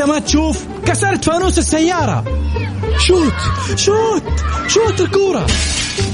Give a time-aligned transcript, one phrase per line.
[0.00, 2.24] أنت ما تشوف كسرت فانوس السيارة.
[2.98, 3.32] شوت
[3.76, 4.22] شوت
[4.68, 5.46] شوت الكورة.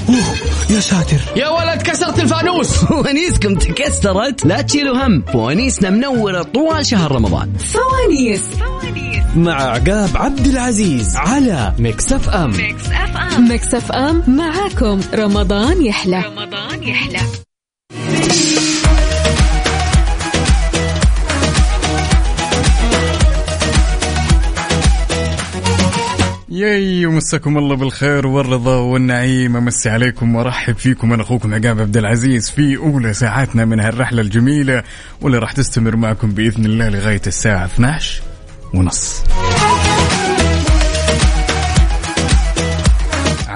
[0.09, 0.35] أوه
[0.69, 1.21] يا ساتر.
[1.35, 2.67] يا ولد كسرت الفانوس.
[2.85, 4.45] فوانيسكم تكسرت.
[4.45, 5.21] لا تشيلوا هم.
[5.33, 7.53] فوانيسنا منورة طوال شهر رمضان.
[7.53, 8.41] فوانيس.
[9.35, 12.51] مع عقاب عبد العزيز على Mix FM
[13.37, 14.99] Mix FM معاكم.
[15.13, 16.23] رمضان يحلى.
[16.27, 17.19] رمضان يحلى.
[26.57, 29.57] ياي ومساكم الله بالخير والرضا والنعيم.
[29.57, 31.13] أمسي عليكم وأرحب فيكم.
[31.13, 34.83] أنا أخوكم عقاب عبد العزيز في أولى ساعاتنا من هالرحلة الجميلة
[35.21, 38.21] واللي راح تستمر معكم بإذن الله لغاية الساعة 12
[38.73, 39.23] ونص.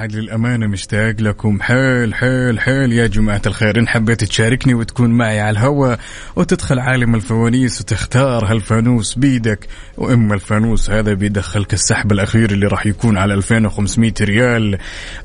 [0.01, 1.61] عاد للأمانة مشتاق لكم.
[1.61, 3.79] حيل حيل حيل يا جماعة الخير.
[3.79, 5.99] إن حبيت تشاركني وتكون معي على الهواء
[6.35, 9.67] وتدخل عالم الفوانيس وتختار هالفانوس بيدك.
[9.97, 14.77] وإما الفانوس هذا بيدخلك السحب الأخير اللي راح يكون على 2500 ريال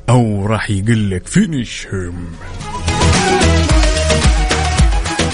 [0.09, 2.27] أو راح يقلك فينيش هم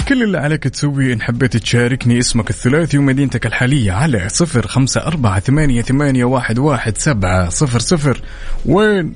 [0.08, 5.40] كل اللي عليك تسويه إن حبيت تشاركني اسمك الثلاثي ومدينتك الحالية على صفر خمسة أربعة
[5.40, 8.22] ثمانية, ثمانية واحد, واحد سبعة صفر صفر.
[8.66, 9.14] وين؟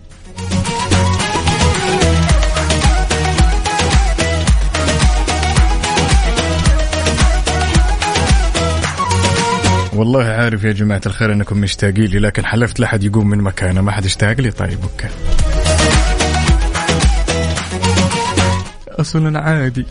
[9.93, 13.91] والله عارف يا جماعة الخير أنكم مشتاقين لي لكن حلفت لحد يقوم من مكانه ما
[13.91, 15.07] حد اشتاق لي؟ طيب okay.
[18.99, 19.85] أصلا عادي.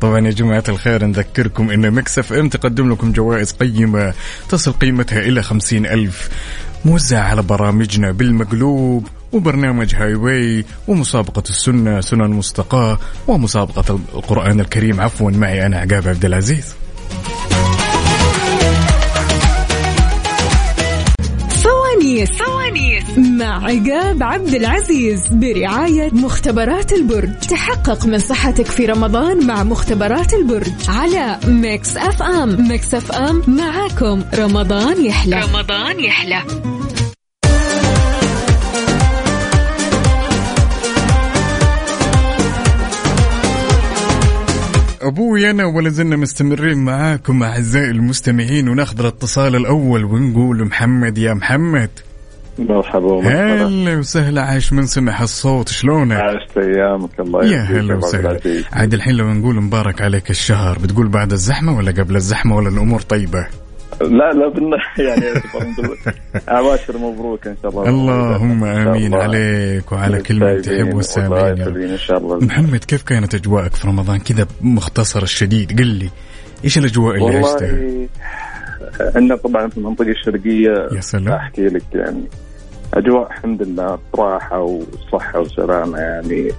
[0.00, 4.14] طبعا يا جماعة الخير نذكركم أن Mix FM تقدم لكم جوائز قيمة
[4.48, 6.28] تصل قيمتها إلى خمسين ألف.
[6.84, 12.98] موزعة على برامجنا بالمقلوب وبرنامج Highway ومسابقة السنة سنن مستقاة
[13.28, 15.00] ومسابقة القرآن الكريم.
[15.00, 16.74] عفوا معي أنا عقاب عبد العزيز.
[21.48, 22.30] فوانيس
[23.18, 27.38] مع عقاب عبد العزيز برعاية مختبرات البرج.
[27.38, 32.68] تحقق من صحتك في رمضان مع مختبرات البرج على Mix FM.
[32.68, 34.22] Mix FM معاكم.
[34.34, 35.40] رمضان يحلى.
[35.40, 36.42] رمضان يحلى.
[45.02, 51.90] أبوي أنا ولا زلنا مستمرين معاكم أعزائي المستمعين وناخذ الاتصال الأول ونقول محمد يا محمد.
[52.60, 58.40] مرحبا هلا وسهلا عاش من سمح الصوت شلونك؟ عشت أيامك الله يا هلا وسهلا.
[58.72, 63.00] عاد الحين لو نقول مبارك عليك الشهر بتقول بعد الزحمة ولا قبل الزحمة ولا الأمور
[63.00, 63.46] طيبة؟
[64.00, 64.78] لا لا بالله
[65.08, 65.26] يعني
[66.48, 67.88] عباشر مبروك إن شاء الله.
[67.88, 69.14] اللهم آمين.
[69.14, 71.62] عليك وعلى كل من تحب والسامعين.
[71.62, 72.38] إن شاء الله.
[72.38, 76.10] محمد كيف كانت أجواءك في رمضان؟ كذا بمختصر الشديد قل لي
[76.64, 77.76] إيش الأجواء اللي عشتها؟
[79.16, 81.32] عندنا طبعا في المنطقة الشرقية يا سلام.
[81.32, 82.24] أحكي لك يعني.
[82.94, 86.50] أجواء الحمد لله راحه وصحة وسلامة يعني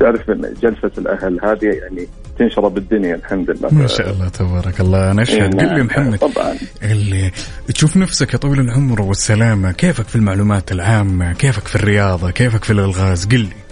[0.00, 2.08] تعرف إن جلسة الأهل هذه يعني
[2.38, 3.74] تنشر بالدنيا الحمد لله.
[3.74, 5.10] ما شاء الله تبارك الله.
[5.10, 5.60] أنا أشهد.
[5.60, 6.54] قل لي محمد طبعا.
[6.82, 7.30] اللي
[7.74, 12.72] تشوف نفسك يا طويل العمر والسلامة كيفك في المعلومات العامة؟ كيفك في الرياضة؟ كيفك في
[12.72, 13.62] الألغاز؟ قل لي.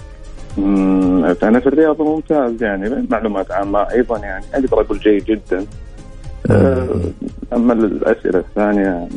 [1.43, 5.67] أنا في الرياضة ممتاز يعني معلومات عامة أيضا يعني أقدر أقول جيد جدا.
[7.53, 9.09] أما الأسئلة الثانية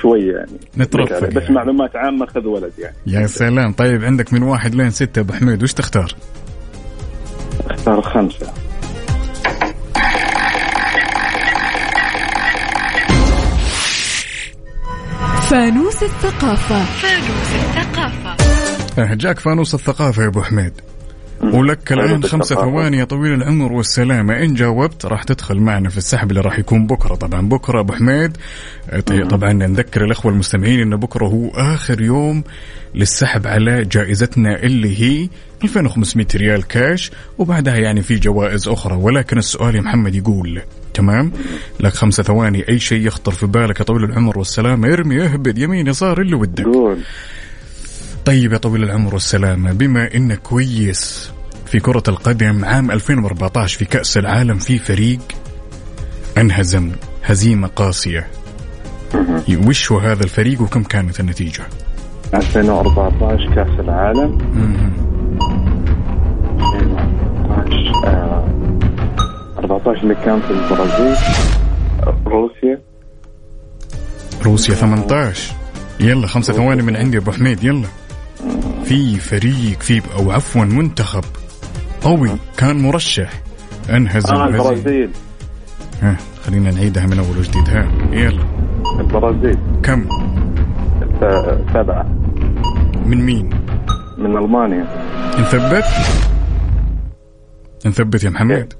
[0.00, 0.58] شوية يعني.
[0.78, 1.54] نترفع بس يعني.
[1.54, 2.96] معلومات عامة خذ ولد يعني.
[3.06, 3.72] يا سلام.
[3.72, 6.14] طيب عندك من واحد لين ستة أبو حميد وش تختار؟
[7.70, 8.52] أختار خمسة.
[15.50, 16.84] فانوس الثقافة.
[16.84, 18.36] فانوس الثقافة.
[19.02, 20.72] آه، جاك فانوس الثقافة يا أبو حميد.
[21.42, 24.42] ولك الان خمسة ثواني يا طويل العمر والسلامة.
[24.42, 27.14] إن جاوبت راح تدخل معنا في السحب اللي راح يكون بكرة.
[27.14, 28.36] طبعا بكرة أبو حميد.
[28.90, 32.44] آه، طبعا نذكر الأخوة المستمعين إن بكرة هو آخر يوم
[32.94, 35.28] للسحب على جائزتنا اللي هي
[35.64, 37.10] 2500 ريال كاش.
[37.38, 38.94] وبعدها يعني في جوائز أخرى.
[38.94, 40.62] ولكن السؤال يا محمد يقول
[40.94, 41.32] تمام؟
[41.80, 42.68] لك خمسة ثواني.
[42.68, 46.66] أي شيء يخطر في بالك يا طويل العمر والسلامة؟ ارمي اهبد يمين يسار اللي ودك.
[48.24, 51.30] طيب يا طويل العمر والسلامة بما انك كويس
[51.72, 55.18] في كرة القدم عام 2014 في كأس العالم في فريق
[56.38, 56.90] أنهزم
[57.24, 58.26] هزيمة قاسية.
[59.66, 61.62] وش هو هذا الفريق وكم كانت النتيجة؟
[62.34, 64.38] 2014 كأس العالم.
[66.58, 68.48] 2014 آه،
[69.58, 71.16] 14 اللي كان في البرازيل.
[72.26, 72.80] روسيا.
[74.44, 75.54] روسيا 18
[76.00, 77.88] يلا خمسة ثواني من عندي أبو حميد يلا.
[78.84, 81.24] في فريق في أو عفوا منتخب.
[82.04, 83.30] قوي كان مرشح.
[83.90, 84.46] انهزم هزيمة.
[84.46, 85.10] البرازيل.
[86.02, 86.16] ها
[86.46, 87.68] خلينا نعيدها من أول وجديد.
[87.68, 88.44] ها يلا.
[89.00, 89.58] البرازيل.
[89.82, 90.08] كم؟
[91.74, 92.02] سبعة.
[93.06, 93.50] من مين؟
[94.18, 94.86] من ألمانيا.
[95.38, 95.84] نثبت؟
[97.86, 98.74] نثبت يا محمد.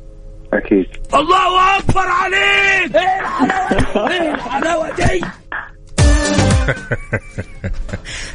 [0.53, 0.87] أكيد.
[1.15, 2.97] الله أكبر عليك!
[2.97, 5.25] إيه الحلاوه إيه الحلاوه دي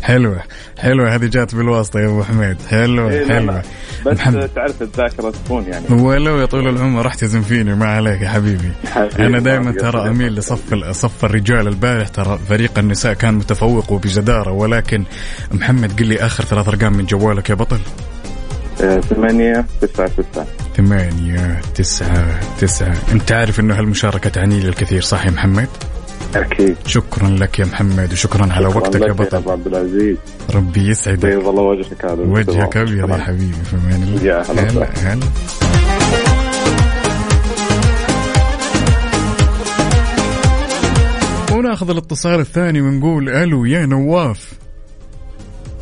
[0.02, 0.44] حلوة
[0.78, 2.58] حلوة هذه جات بالواسطة يا أبو حميد.
[2.70, 3.62] حلوة إيه، حلوة لا.
[4.06, 4.50] بس محمد.
[4.50, 5.86] تعرف الذاكرة تكون يعني.
[6.04, 8.72] ولو يا طول العمر راح تزن فيني ما عليك يا حبيبي.
[8.96, 10.10] حبيبي، أنا دائما ما ترى.
[10.10, 12.08] أميل لصف صف الرجال البارح.
[12.08, 15.04] ترى فريق النساء كان متفوق وبجدارة ولكن
[15.52, 17.80] محمد قل لي آخر ثلاث أرقام من جوالك يا بطل.
[18.84, 20.46] آه، ثمانية تسعة تسعة.
[20.78, 22.94] ثمانية تسعة تسعة.
[23.12, 25.68] أنت عارف إنه هالمشاركة تعني لي الكثير صح يا محمد؟
[26.36, 26.76] أكيد.
[26.86, 29.38] شكرا لك يا محمد وشكرا على شكراً وقتك يا لك يا بطل.
[29.38, 30.18] ابو عبد العزيز.
[30.56, 31.26] ربي يسعدك.
[31.26, 33.18] بيض الله وجهك هذا وجهك أبيض يا.
[33.18, 34.24] حبيبي في أمان الله.
[34.24, 35.20] يا هلا هلا
[41.54, 44.54] وناخذ الاتصال الثاني ونقول ألو يا نواف.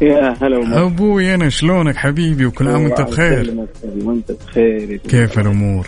[0.01, 0.86] يا هلا ومرحبا.
[0.86, 3.65] أبوي أنا شلونك حبيبي؟ وكل عام وأنت بخير.
[4.03, 5.88] وأنت بخير كيف الأمور؟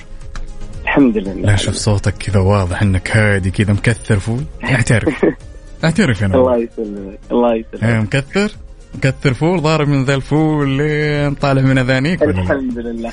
[0.98, 5.26] الحمد لله لا شوف صوتك كذا واضح إنك هادي كذا مكثر فول اعترف
[5.84, 8.52] اعترف يا نواف الله يسلمك الله يسلمك إيه، مكثر
[8.96, 13.12] مكثر فول ضارب من ذا الفول لين طالع من أذانيك؟ الحمد لله.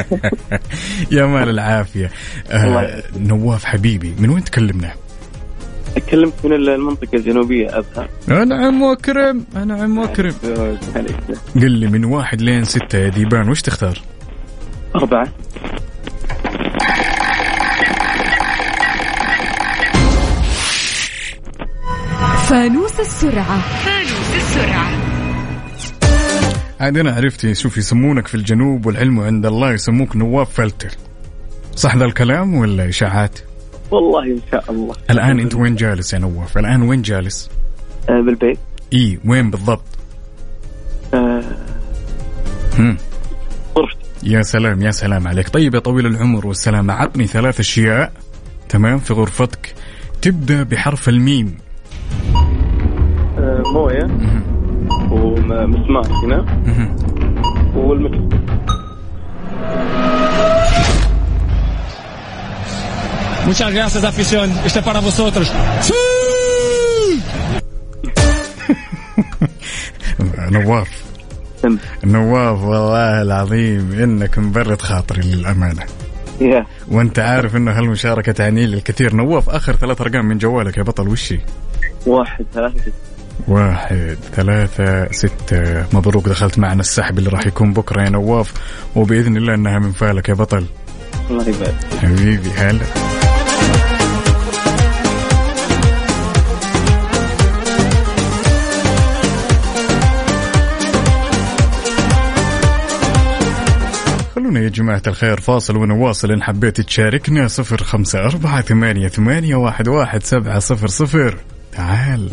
[1.16, 2.10] يا مال العافية
[2.50, 3.02] آه.
[3.16, 4.92] نواف حبيبي من وين تكلمنا؟
[5.96, 10.34] أكلمك من المنطقة الجنوبية أبها انعم وأكرم انعم وأكرم.
[11.54, 13.98] قل لي من واحد لين ستة يا ديبان وش تختار؟
[14.96, 15.28] أربعة
[22.48, 23.58] فانوس السرعة
[26.80, 30.88] عاد أنا عرفت شوف يسمونك في الجنوب والعلم عند الله يسموك نواف فلتر
[31.76, 33.38] صح ذا الكلام ولا إشاعات؟
[33.90, 37.50] والله إن شاء الله الآن أنت وين جالس يا نواف؟ الآن وين جالس؟
[38.08, 38.58] آه بالبيت
[38.92, 39.84] إي وين بالضبط؟
[41.14, 41.42] آه
[42.78, 42.96] هم.
[43.78, 45.48] غرفتي يا سلام يا سلام عليك.
[45.48, 48.12] طيب يا طويل العمر والسلامة عطني ثلاث أشياء.
[48.68, 49.74] تمام؟ في غرفتك.
[50.22, 51.56] تبدأ بحرف الميم.
[53.38, 54.06] آه موية.
[55.10, 56.46] ومسمار هنا.
[57.74, 58.42] والمكتب
[63.46, 64.48] Muchas gracias, afición.
[64.64, 65.50] Este es para vosotros.
[70.50, 71.11] نواف
[71.62, 71.78] تم.
[72.04, 75.82] نواف والله العظيم إنك مبرد خاطري للأمانة.
[76.40, 76.66] يا.
[76.88, 79.14] وأنت عارف إنه هالمشاركة تعني لي الكثير.
[79.14, 81.40] نواف آخر ثلاث أرقام من جوالك يا بطل وشي
[82.06, 82.92] واحد ثلاثة
[83.48, 85.86] واحد ثلاثة ستة.
[85.92, 88.52] مبروك دخلت معنا السحب اللي راح يكون بكرة يا نواف
[88.96, 90.66] وبإذن الله أنها من فالك يا بطل.
[91.30, 91.74] الله يبارك.
[92.02, 92.86] حبيبي هلا.
[104.42, 106.30] خلونا يا جماعة الخير فاصل ونواصل.
[106.30, 111.38] إن حبيت تشاركنا صفر خمسة أربعة ثمانية, ثمانية واحد, واحد سبعة صفر صفر.
[111.76, 112.30] تعال.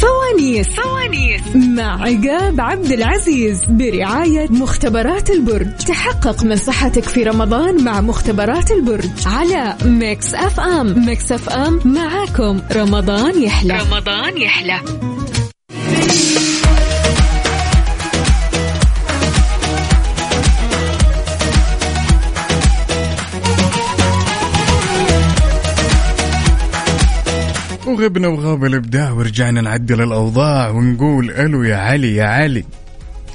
[0.00, 0.68] فوانيس.
[0.68, 1.56] فوانيس.
[1.56, 5.76] مع عقاب عبد العزيز برعاية مختبرات البرج.
[5.88, 11.06] تحقق من صحتك في رمضان مع مختبرات البرج على Mix FM.
[11.06, 12.60] Mix FM معاكم.
[12.76, 13.78] رمضان يحلى.
[13.78, 14.80] رمضان يحلى.
[27.92, 32.64] وغبنا وغاب الإبداع ورجعنا نعدل الأوضاع ونقول ألو يا علي يا علي.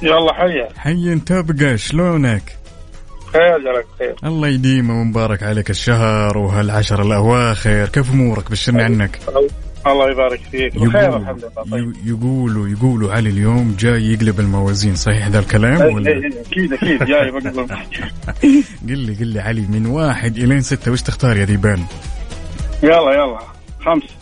[0.02, 0.68] يلا حيا.
[0.76, 2.42] حي أنت تبقى شلونك؟
[3.32, 4.14] خير جلك خير.
[4.24, 7.88] الله يديمه ومبارك عليك الشهر وهالعشر الأواخر.
[7.88, 9.18] كيف أمورك؟ بشرني عنك.
[9.86, 10.78] الله يبارك فيك.
[10.78, 11.92] بخير الحمد لله طيب.
[12.04, 16.72] يقولوا يقولوا علي اليوم جاي يقلب الموازين صحيح ذا الكلام إيه، ولا؟ إيه، إيه، أكيد
[16.72, 17.70] أكيد جاي بقلب
[18.88, 21.84] قل لي قل لي علي من واحد إلين ستة وش تختار يا ديبان؟
[22.82, 23.38] يلا يلا
[23.80, 24.17] خمس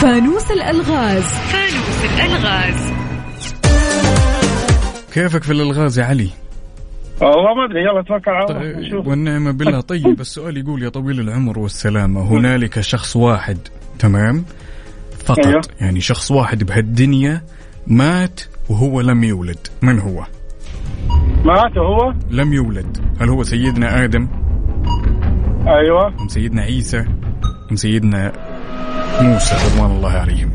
[0.00, 1.22] فانوس الألغاز.
[1.24, 2.92] فانوس الألغاز.
[5.12, 6.28] كيفك في الألغاز يا علي؟
[7.20, 9.80] والله ما أدري يلا توكل على الله طيب والنعمة بالله.
[9.80, 13.58] طيب السؤال يقول يا طويل العمر والسلامة هنالك شخص واحد
[13.98, 14.44] تمام؟
[15.24, 15.62] فقط أيوه.
[15.80, 17.42] يعني شخص واحد بهالدنيا
[17.86, 19.66] مات وهو لم يولد.
[19.82, 20.26] من هو؟
[21.44, 22.98] مات هو لم يولد.
[23.20, 24.28] هل هو سيدنا آدم؟
[25.66, 26.06] أيوه.
[26.06, 27.04] أم سيدنا عيسى؟
[27.70, 28.32] أم سيدنا
[29.20, 30.50] موسى رضوان الله عليهم.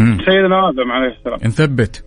[0.00, 0.18] هم.
[0.18, 1.38] سيدنا آدم عليه السلام.
[1.44, 2.04] نثبت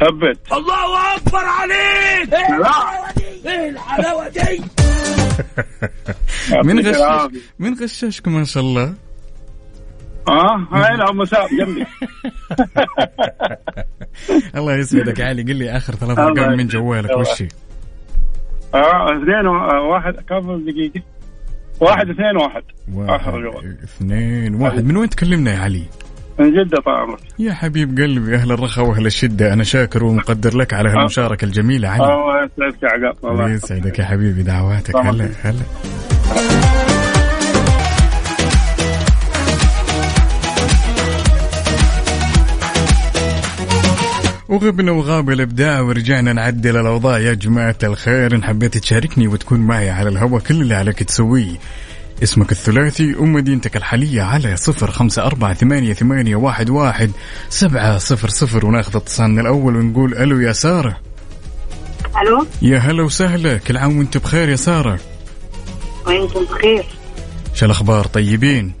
[0.00, 0.52] ثبت.
[0.52, 2.34] الله أكبر عليك!
[2.34, 4.62] إيه الحلاوه دي إيه الحلاوة دي!
[6.68, 7.38] من العافية.
[7.58, 8.94] من غششكم ما شاء الله؟
[10.28, 11.86] آه هنا ام سام جنبي.
[14.56, 15.42] الله يسعدك علي.
[15.42, 16.66] قل لي آخر ثلاث أرقام من.
[16.66, 17.16] جوالك.
[17.16, 17.48] وش هي؟
[18.74, 20.14] آه اثنين آه، واحد.
[20.14, 21.02] كم دقيقة
[21.80, 22.62] واحد اثنين واحد.
[22.96, 24.84] آخر واحد جوال اثنين واحد.
[24.84, 25.82] من وين تكلمنا يا علي؟
[26.38, 27.20] من جدة طال عمرك.
[27.38, 29.52] يا حبيب قلبي أهل الرخاء وأهل الشدة.
[29.52, 32.04] أنا شاكر ومقدر لك على هالمشاركة الجميلة علي.
[32.04, 33.98] الله يسعدك يا عقاب الله يسعدك.
[33.98, 34.96] يا حبيبي دعواتك.
[34.96, 36.87] هلا هلا.
[44.48, 47.18] وغبنا وغاب الإبداع ورجعنا نعدل الأوضاع.
[47.18, 51.56] يا جماعة الخير إن حبيت تشاركني وتكون معي على الهواء كل اللي عليك تسويه.
[52.22, 57.10] اسمك الثلاثي ومدينتك الحالية على صفر خمسة أربعة ثمانية, ثمانية واحد, واحد
[57.48, 58.66] سبعة صفر صفر.
[58.66, 60.96] وناخذ اتصالنا الأول ونقول ألو يا سارة.
[62.22, 63.58] ألو؟ يا هلا وسهلا.
[63.58, 64.98] كل عام وأنت بخير يا سارة.
[66.06, 66.84] وأنتم بخير.
[67.54, 68.72] شو الأخبار؟ طيبين؟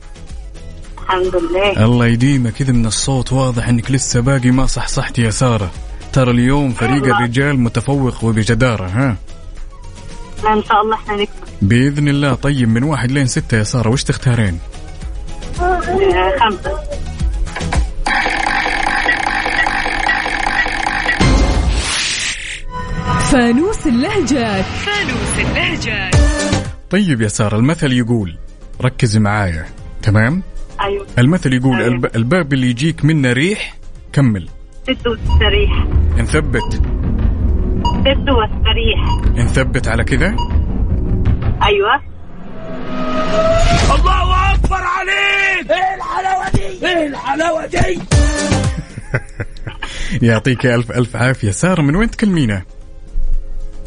[1.08, 1.84] الحمد لله.
[1.84, 2.52] الله يديمك.
[2.52, 5.70] كذا من الصوت واضح إنك لسه باقي ما صحصحتي يا سارة.
[6.12, 9.16] ترى اليوم فريق الرجال متفوق وبجدارة ها؟
[10.44, 11.32] لا إن شاء الله إحنا نكسب.
[11.62, 12.34] بإذن الله.
[12.34, 14.58] طيب من واحد لين ستة يا سارة وش تختارين؟
[15.60, 15.80] آه،
[16.40, 16.78] خمسة.
[23.32, 26.14] فانوس اللهجات فانوس اللهجات
[26.90, 28.38] طيب يا سارة المثل يقول
[28.80, 29.66] ركزي معايا
[30.02, 30.42] تمام؟
[30.80, 31.06] أيوه.
[31.18, 31.82] المثل يقول.
[31.82, 32.06] الب...
[32.16, 33.74] الباب اللي يجيك منه ريح
[34.12, 34.48] كمل.
[34.82, 35.84] ست واستريح
[36.18, 36.74] نثبت
[38.00, 39.00] ست واستريح
[39.36, 40.36] نثبت على كذا؟
[41.62, 42.00] أيوه.
[43.94, 45.70] الله أكبر عليك!
[45.70, 48.00] إيه الحلاوة دي؟ إيه الحلاوة دي؟
[50.28, 51.50] يعطيك ألف ألف عافية.
[51.50, 52.62] سارة من وين تكلمينا؟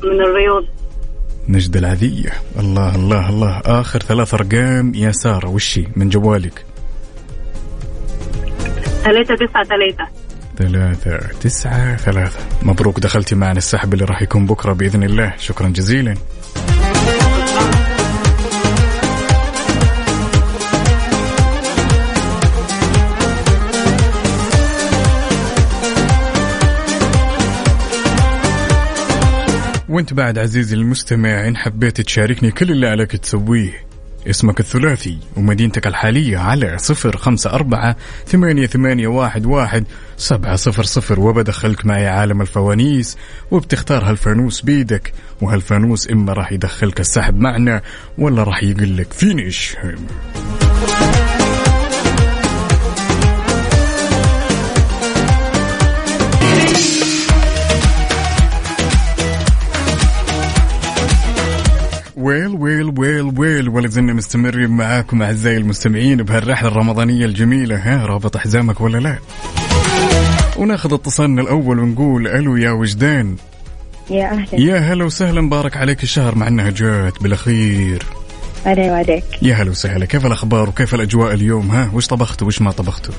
[0.03, 0.63] من الرياض.
[1.50, 2.31] نجد العذية.
[2.60, 3.62] الله الله الله.
[3.65, 4.93] آخر ثلاث أرقام.
[4.95, 6.65] يا سارة وشي من جوالك.
[9.03, 10.08] ثلاثة تسعة ثلاثة.
[10.58, 12.39] ثلاثة تسعة ثلاثة.
[12.63, 15.34] مبروك دخلتي معنا السحب اللي راح يكون بكرة بإذن الله.
[15.38, 16.15] شكرا جزيلا.
[29.89, 33.90] وانت بعد عزيزي المستمع إن حبيت تشاركني كل اللي عليك تسويه.
[34.29, 37.95] اسمك الثلاثي ومدينتك الحالية على صفر خمسة أربعة
[38.27, 39.85] ثمانية, ثمانية واحد, واحد
[40.17, 41.19] سبعة صفر صفر.
[41.19, 43.17] وبدخلك معي عالم الفوانيس
[43.51, 47.81] وبتختار هالفانوس بيدك وهالفانوس إما راح يدخلك السحب معنا
[48.17, 49.77] ولا راح يقول لك فينيش.
[63.91, 69.15] زلنا مستمرين معاكم أعزائي المستمعين بهالرحلة الرمضانية الجميلة ها؟ رابط حزامك ولا لا؟
[70.57, 73.36] وناخذ اتصالنا الأول ونقول ألو يا وجدان.
[74.10, 74.60] يا أهلا.
[74.60, 78.03] يا هلا وسهلا مبارك عليك الشهر مع إنها جات بالأخير.
[78.65, 79.24] علي وعليك.
[79.41, 83.13] يا هلا وسهلا كيف الأخبار وكيف الأجواء اليوم ها؟ وش طبختوا وش ما طبختوا؟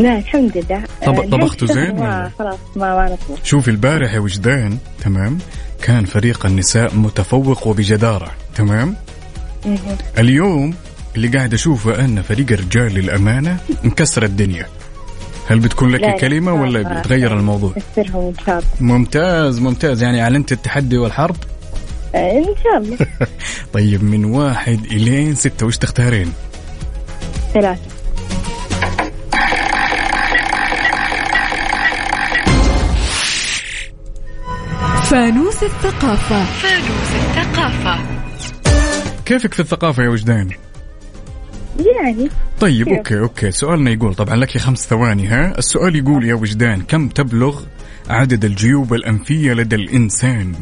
[0.00, 0.82] لا الحمد لله.
[1.06, 5.38] طب- آه، طبختوا نهاية زين خلاص ما ما شوفي البارح يا وجدان تمام
[5.82, 8.94] كان فريق النساء متفوق وبجدارة تمام.
[10.18, 10.74] اليوم
[11.16, 14.66] اللي قاعد أشوفه أن فريق الرجال للأمانة مكسر الدنيا.
[15.48, 18.04] هل بتكون لك لا، كلمه ولا بتغير الموضوع؟ إن
[18.46, 18.62] شاء الله.
[18.80, 20.02] ممتاز ممتاز.
[20.02, 21.36] يعني أعلنت التحدي والحرب؟
[22.14, 22.98] آه، إن شاء الله.
[23.74, 25.66] طيب من واحد إلين ستة.
[25.66, 26.32] وش تختارين؟
[27.54, 27.80] ثلاثة.
[35.04, 36.44] فانوس الثقافة.
[36.44, 37.98] فانوس الثقافة.
[39.24, 40.50] كيفك في الثقافة يا وجدان؟
[41.78, 42.28] يعني.
[42.60, 43.50] طيب كيف؟ okay okay.
[43.50, 47.62] سؤالنا يقول طبعا لك خمس ثواني ها؟ السؤال يقول يا وجدان كم تبلغ
[48.10, 50.52] عدد الجيوب الأنفية لدى الإنسان؟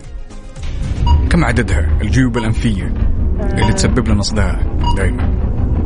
[1.31, 2.95] كم عددها الجيوب الأنفية
[3.41, 4.61] اللي تسبب لنا صداع
[4.97, 5.23] دائما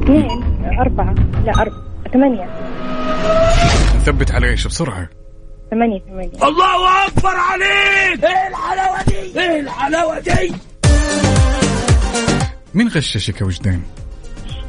[0.03, 0.29] اثنين
[0.81, 1.15] أربعة
[1.45, 2.49] لا أربعة ثمانية.
[3.97, 5.09] نثبت على إيش؟ بسرعة.
[5.71, 6.49] ثمانية ثمانية.
[6.49, 8.25] الله أكبر عليك!
[8.25, 10.53] إيه الحلاوة دي؟ إيه الحلاوة دي؟
[12.77, 13.81] مين غششك يا وجدان؟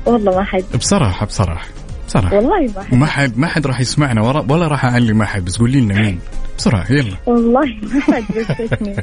[0.05, 0.63] والله ما حد.
[0.79, 1.67] بصراحة بصراحة
[2.07, 2.35] بصراحة.
[2.35, 2.93] والله ما حد.
[2.95, 6.19] ما حد ما حد راح يسمعنا ورا ولا راح اعلم احد بس قولي لنا مين.
[6.57, 7.17] بسرعة يلا.
[7.25, 8.95] والله ما حد غششني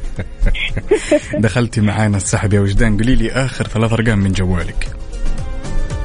[1.45, 4.89] دخلتي معانا السحب يا وجدان قولي لي آخر ثلاث أرقام من جوالك.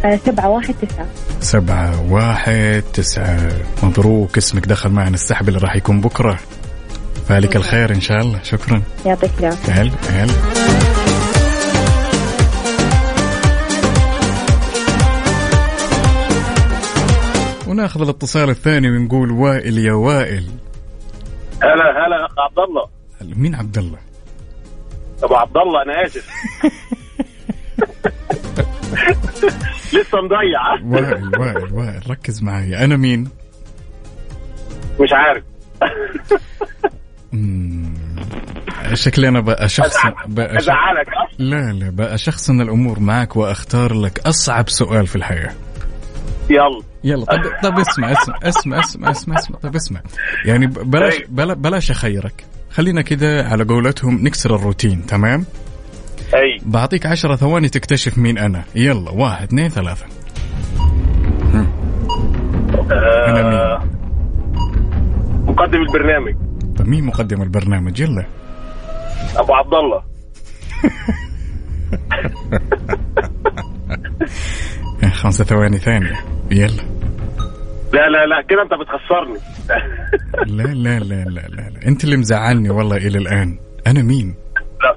[0.06, 1.06] آه، سبعة واحد تسعة.
[1.42, 3.50] سبعة واحد تسعة.
[3.84, 6.40] مبروك اسمك دخل معنا السحب اللي راح يكون بكرة.
[7.30, 8.40] فالك الخير إن شاء الله.
[8.44, 8.82] شكرا.
[9.06, 9.72] يعطيك العافية.
[9.74, 10.34] هلا هلا
[17.80, 20.50] وناخذ الاتصال الثاني ونقول وائل يا وائل
[21.64, 22.88] هلا هلا أخ عبد الله
[23.36, 23.98] مين عبد الله؟
[25.24, 26.30] أبو عبد الله أنا آسف
[29.94, 33.30] لسه مضيع وائل وائل وائل ركز معي أنا مين؟
[35.00, 35.44] مش عارف.
[38.94, 40.76] شكلي أنا بقى شخص بقى شخص؟
[41.38, 45.52] لا لا بقى شخصن الأمور معك وأختار لك أصعب سؤال في الحياة
[46.50, 49.58] يلا يلا طب طب اسمع اسمع اسمع اسمع اسمع اسمع.
[49.60, 50.02] طب اسمع.
[50.46, 51.22] يعني بلاش.
[51.30, 52.46] بلا بلاش أخيرك.
[52.72, 55.46] خلينا كده على قولتهم نكسر الروتين تمام؟
[56.34, 56.58] أي.
[56.66, 58.64] بعطيك عشرة ثواني تكتشف مين أنا.
[58.76, 60.06] يلا واحد اثنين ثلاثة.
[63.28, 63.90] أنا مين؟
[65.46, 66.36] مقدم البرنامج.
[66.78, 68.26] طب مين مقدم البرنامج؟ يلا.
[69.38, 70.04] أبو عبد الله.
[75.14, 76.26] خمسة ثواني ثانية.
[76.52, 76.84] يلا.
[77.94, 79.40] لا لا لا كده انت بتخسرني.
[80.46, 81.88] لا لا لا لا لا, لا.
[81.88, 83.60] انت اللي مزعلني والله إلى الآن.
[83.88, 84.36] أنا مين؟
[84.84, 84.96] لا.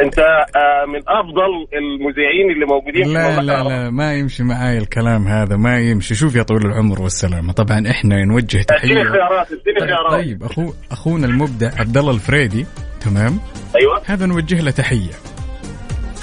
[0.00, 3.62] انت آه، من أفضل المذيعين اللي موجودين لا لا.
[3.62, 6.14] لا ما يمشي معاي الكلام هذا ما يمشي.
[6.14, 7.52] شوف يا طويل العمر والسلامة.
[7.52, 9.04] طبعا إحنا نوجه اديني تحية.
[9.04, 10.12] خيارات اديني طيب, خيارات.
[10.24, 12.66] طيب أخو أخونا المبدع عبد الله الفريدي
[13.00, 13.38] تمام؟
[13.76, 14.02] أيوه.
[14.06, 15.12] هذا نوجه له تحية.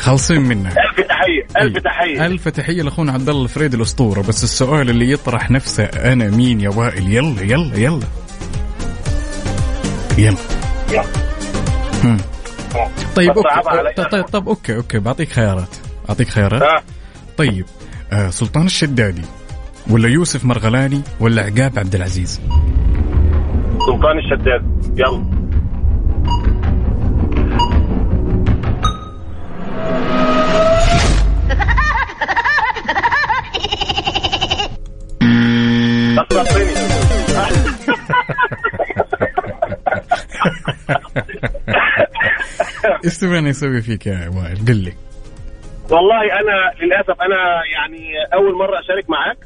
[0.04, 1.78] خالصين منها ألف تحية ألف.
[1.78, 2.26] تحية.
[2.26, 4.22] ألف تحية لأخونا عبد الله الفريدي الأسطورة.
[4.22, 8.00] بس السؤال اللي يطرح نفسه أنا مين يا وائل؟ يلا يلا يلا.
[10.18, 10.38] يلا.
[10.92, 12.18] يلا.
[13.16, 13.94] طيب علي.
[13.98, 15.00] طيب, طيب, طيب okay okay.
[15.00, 15.76] بعطيك خيارات.
[16.10, 16.62] أعطيك خيارات.
[16.64, 16.84] ها
[17.38, 17.66] طيب
[18.14, 19.22] آه سلطان الشدادي
[19.90, 22.42] ولا يوسف مرغلاني ولا عقاب عبد العزيز؟
[23.86, 25.43] سلطان الشداد يلا.
[43.06, 44.94] إيش تبغاني أسوي فيك يا وائل؟ قل لي.
[45.92, 49.38] والله أنا للأسف أنا يعني أول مرة أشارك معاك.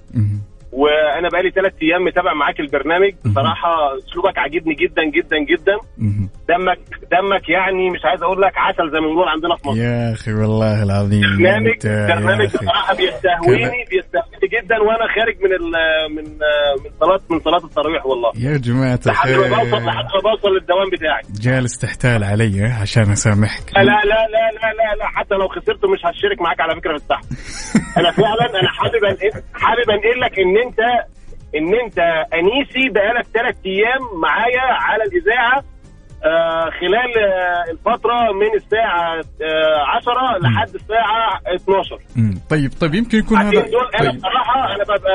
[0.72, 3.14] وأنا بقالي ثلاث أيام متابع معاك البرنامج.
[3.26, 5.78] بصراحة أسلوبك عاجبني جدا جدا جدا.
[6.50, 6.80] دمك
[7.12, 9.78] دمك يعني مش عايز أقول لك عسل زي ما بنقول عندنا في مصر.
[9.78, 12.48] يا أخي والله العظيم برنامج برنامج.
[12.48, 14.37] بصراحة بيستهويني بيستهويني.
[14.44, 15.72] جدا وأنا خارج من ال
[16.16, 16.24] من
[16.84, 18.32] من صلاه من صلاة التراويح والله.
[18.36, 23.78] يا جماعة لحد ما بوصل لحد ما بوصل للدوام بتاعي جالس تحتال علي عشان أسامحك.
[23.78, 24.22] لا لا لا
[24.58, 27.26] لا لا لا, حتى لو خسرت مش هشارك معاك على فكرة في السحب.
[28.00, 29.04] أنا فعلا أنا حابب
[29.54, 30.80] حابب انقل لك إن انت
[31.56, 32.00] إن أنت
[32.34, 35.64] أنيسي بقالك ثلاث أيام معايا على الإذاعة.
[36.80, 42.40] خلال آه الفترة من الساعة آه 10 لحد الساعة 12 مم.
[42.50, 43.66] طيب طيب يمكن يكون هذا دول
[44.00, 44.18] أنا طيب.
[44.20, 45.12] بصراحة أنا ببقى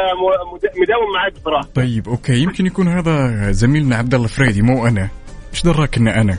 [0.83, 1.69] مداوم معاك بصراحة.
[1.75, 5.09] طيب okay يمكن يكون هذا زميلنا عبد الله فريدي مو أنا.
[5.53, 6.39] إيش دراك ان أنا؟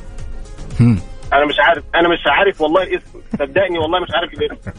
[0.79, 0.99] هم.
[1.33, 4.71] أنا مش عارف أنا مش عارف والله الاسم صدقني والله مش عارف الاسم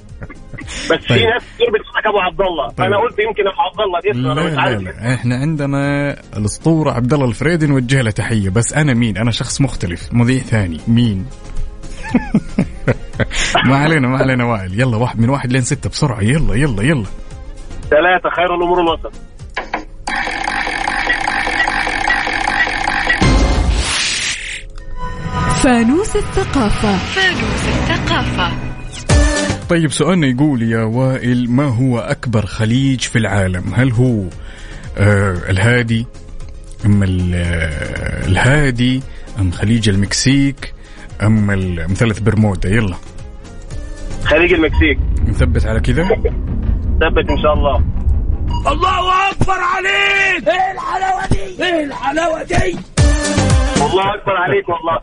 [0.64, 1.26] بس في طيب.
[1.26, 2.68] ناس كتير بتقول أبو عبد الله.
[2.68, 2.76] طيب.
[2.76, 4.82] فانا قلت يمكن أبو عبد الله الاسم لا أنا مش لا عارف.
[4.82, 5.14] لا.
[5.14, 8.48] إحنا عندنا الأسطورة عبد الله الفريدي نوجه له تحية.
[8.50, 10.08] بس أنا مين؟ أنا شخص مختلف.
[10.12, 10.80] مذيع ثاني.
[10.88, 11.26] مين؟
[13.68, 14.80] ما علينا ما علينا وائل.
[14.80, 16.20] يلا واحد من واحد لين ستة بسرعة.
[16.22, 17.06] يلا يلا يلا.
[17.90, 19.12] ثلاثة خير الأمور الوسط.
[25.64, 26.96] فانوس الثقافة.
[26.96, 28.52] فانوس الثقافة.
[29.68, 34.22] طيب سؤالنا يقول يا وائل ما هو أكبر خليج في العالم؟ هل هو
[34.98, 36.06] آه الهادي
[36.86, 37.06] أم آه،
[38.26, 39.02] الهادي
[39.40, 40.74] أم خليج المكسيك
[41.22, 42.96] أم ال- مثلث برمودا؟ يلا.
[44.24, 44.98] خليج المكسيك.
[45.28, 46.04] نثبت على كذا؟
[47.00, 47.76] ثبت إن شاء الله.
[48.72, 50.48] الله أكبر عليك!
[50.48, 52.76] إيه الحلاوة دي؟ إيه الحلاوة دي؟
[53.94, 55.00] والله أكبر عليك والله.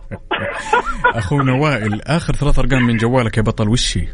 [1.20, 4.08] أخونا وائل آخر ثلاث أرقام من جوالك يا بطل وش هي؟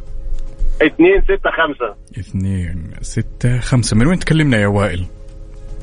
[0.82, 1.96] اثنين ستة خمسة.
[2.20, 3.98] اثنين ستة خمسة.
[3.98, 5.06] من وين تكلمنا يا وائل؟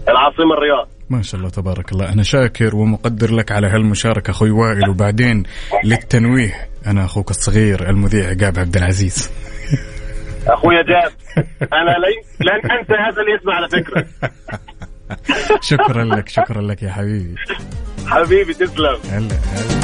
[0.08, 0.88] العاصمة الرياض.
[1.10, 2.12] ما شاء الله تبارك الله.
[2.12, 4.88] أنا شاكر ومقدر لك على هالمشاركة أخوي وائل.
[4.90, 5.42] وبعدين
[5.84, 9.30] للتنويه أنا أخوك الصغير المذيع عقاب عبد العزيز.
[10.46, 11.12] أخويا جاب
[11.72, 11.96] أنا
[12.40, 14.06] لن أنسى هذا الاسم على فكرة.
[15.70, 17.34] شكرا لك شكرا لك يا حبيبي.
[18.06, 18.98] حبيبي تسلم.
[19.10, 19.74] هلا هلا.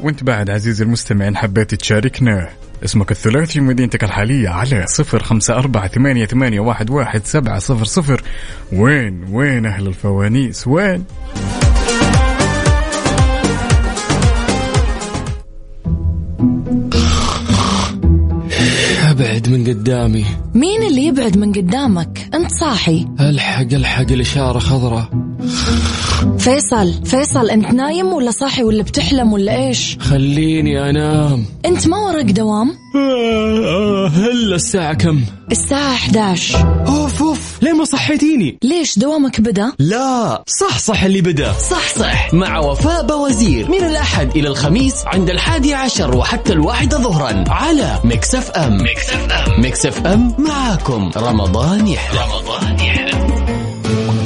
[0.00, 2.48] وانت بعد عزيزي المستمع ان حبيت تشاركنا
[2.84, 8.22] اسمك الثلاثي ومدينتك الحالية على صفر خمسة أربعة ثمانية, ثمانية واحد, واحد سبعة صفر صفر.
[8.72, 11.04] وين وين أهل الفوانيس؟ وين؟
[19.16, 20.24] ابعد من قدامي.
[20.54, 23.06] مين اللي يبعد من قدامك؟ انت صاحي.
[23.20, 25.08] الحق الحق الإشارة خضراء.
[26.38, 31.44] فيصل فيصل انت نايم ولا صاحي ولا بتحلم ولا إيش؟ خليني أنام.
[31.66, 32.72] انت ما وراك دوام؟
[34.14, 35.20] هلا الساعة كم؟
[35.52, 37.05] الساعة 11 اوف اوف
[37.62, 41.52] ليه ما صحيتيني؟ ليش دوامك بدا؟ لا صح صح اللي بدا.
[41.52, 42.34] صح صح.
[42.34, 43.70] مع وفاء بوزير.
[43.70, 48.74] من الأحد إلى الخميس عند الحادي عشر وحتى الواحدة ظهرا على Mix FM.
[48.82, 49.60] Mix FM.
[49.64, 51.10] Mix FM معاكم.
[51.16, 52.20] رمضان يحلى.
[52.20, 53.46] رمضان يحلى.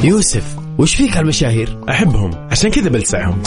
[0.04, 0.44] يوسف
[0.80, 2.30] وش فيك على المشاهير أحبهم.
[2.50, 3.42] عشان كذا بلسعهم.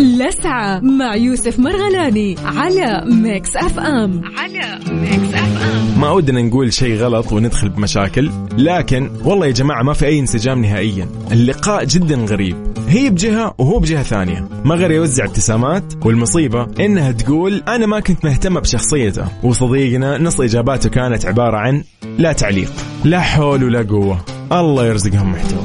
[0.00, 7.32] لسعة مع يوسف مرغلاني على Mix FM على Mix FM ما ودنا نقول شيء غلط
[7.32, 11.08] وندخل بمشاكل لكن والله يا جماعة ما في أي انسجام نهائيا.
[11.32, 12.75] اللقاء جدا غريب.
[12.88, 14.48] هي بجهة وهو بجهة ثانية.
[14.64, 20.90] ما غير يوزع ابتسامات والمصيبة إنها تقول أنا ما كنت مهتمة بشخصيته وصديقنا نص إجاباته
[20.90, 21.84] كانت عبارة عن
[22.18, 22.72] لا تعليق
[23.04, 24.20] لا حول ولا قوة.
[24.52, 25.64] الله يرزقهم محتوى.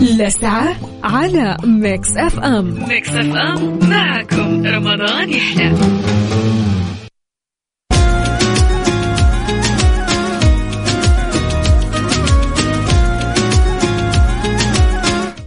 [0.00, 2.84] لسعة على Mix FM.
[2.88, 4.66] Mix FM معكم.
[4.66, 5.74] رمضان يحلى.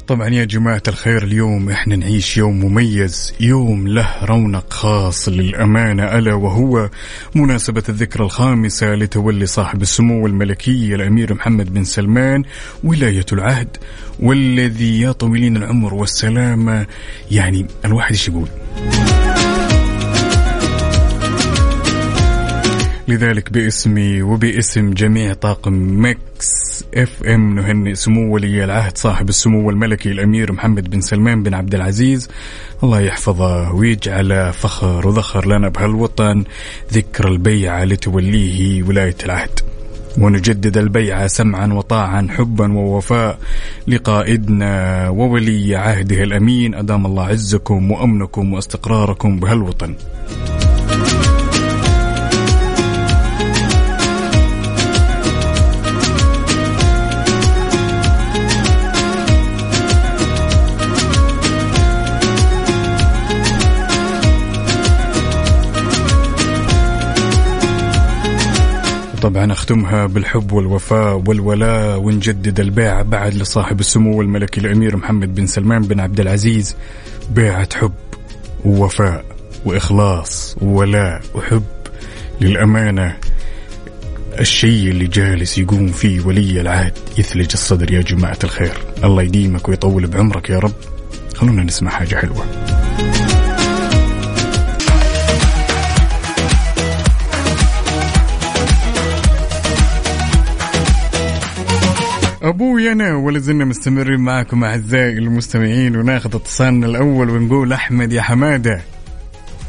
[0.07, 6.33] طبعا يا جماعة الخير اليوم إحنا نعيش يوم مميز يوم له رونق خاص للأمانة ألا
[6.33, 6.89] وهو
[7.35, 12.43] مناسبة الذكرى الخامسة لتولي صاحب السمو الملكي الأمير محمد بن سلمان
[12.83, 13.77] ولاية العهد
[14.19, 16.85] والذي يا طويلين العمر والسلامة.
[17.31, 18.47] يعني الواحد يقول؟
[23.07, 30.51] لذلك باسمي وباسم جميع طاقم Mix FM نهنئ سمو ولي العهد صاحب السمو الملكي الأمير
[30.51, 32.29] محمد بن سلمان بن عبد العزيز.
[32.83, 36.43] الله يحفظه ويجعل فخر وذخر لنا بهالوطن
[36.93, 39.59] ذكر البيعة لتوليه ولاية العهد.
[40.17, 43.39] ونجدد البيعة سمعا وطاعا حبا ووفاء
[43.87, 46.75] لقائدنا وولي عهده الأمين.
[46.75, 49.95] أدام الله عزكم وأمنكم واستقراركم بهالوطن.
[69.21, 75.81] طبعا أختمها بالحب والوفاء والولاء ونجدد البيعة بعد لصاحب السمو الملكي الأمير محمد بن سلمان
[75.81, 76.75] بن عبد العزيز.
[77.31, 77.93] بيعة حب
[78.65, 79.25] ووفاء
[79.65, 81.63] وإخلاص وولاء وحب
[82.41, 83.17] للأمانة.
[84.39, 88.77] الشيء اللي جالس يقوم فيه ولي العهد يثلج الصدر يا جماعة الخير.
[89.03, 90.75] الله يديمك ويطول بعمرك يا رب.
[91.35, 92.45] خلونا نسمع حاجة حلوة.
[102.41, 108.81] أبوي أنا ولا زلنا مستمرين معكم أعزائي المستمعين وناخذ اتصالنا الأول ونقول أحمد يا حمادة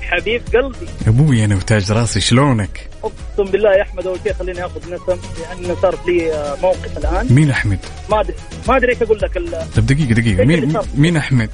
[0.03, 4.81] حبيب قلبي أبوي أنا وتاج راسي شلونك؟ أقسم بالله يا أحمد أول شيء خليني آخذ
[4.95, 7.79] نسم لأن صار لي موقف الآن مين أحمد؟
[8.11, 8.35] ما أدري
[8.69, 11.51] ما أدري إيش أقول لك ال- طب دقيقة دقيقة مين مين أحمد؟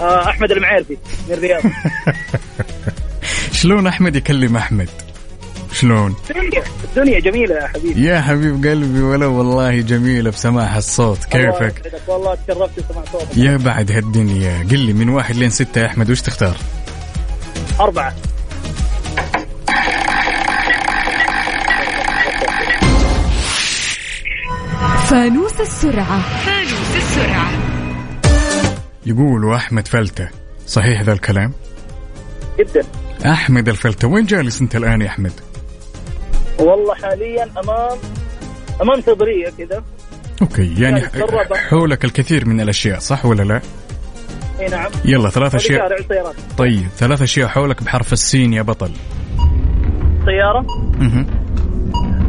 [0.00, 0.96] آه أحمد المعيرفي
[1.28, 1.62] من الرياض
[3.60, 4.88] شلون أحمد يكلم أحمد؟
[5.72, 11.92] شلون؟ الدنيا الدنيا جميلة يا حبيبي يا حبيب قلبي ولا والله جميلة بسماع الصوت كيفك؟
[12.08, 16.10] والله تشرفت بسمع صوتك يا بعد هالدنيا قل لي من واحد لين ستة يا أحمد
[16.10, 16.56] وش تختار؟
[17.80, 18.14] أربعة
[25.06, 27.50] فانوس السرعة فانوس السرعة
[29.06, 30.28] يقولوا أحمد فلتة
[30.66, 31.52] صحيح ذا الكلام؟
[32.58, 32.82] جدا
[33.26, 35.32] أحمد الفلتة وين جالس أنت الآن يا أحمد؟
[36.60, 37.98] والله حاليا امام
[38.82, 39.82] أمام صدريه كذا
[40.42, 41.54] okay يعني يعني.
[41.54, 43.60] حولك الكثير من الأشياء صح ولا لا؟
[44.60, 44.90] إي نعم.
[45.04, 46.06] يلا ثلاث سيارات
[46.58, 48.90] طيب ثلاث أشياء حولك بحرف السين يا بطل.
[50.26, 50.66] سيارة.
[50.98, 51.26] مه.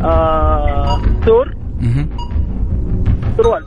[0.03, 1.53] آه سور.
[1.79, 2.07] مه.
[3.37, 3.63] سروال.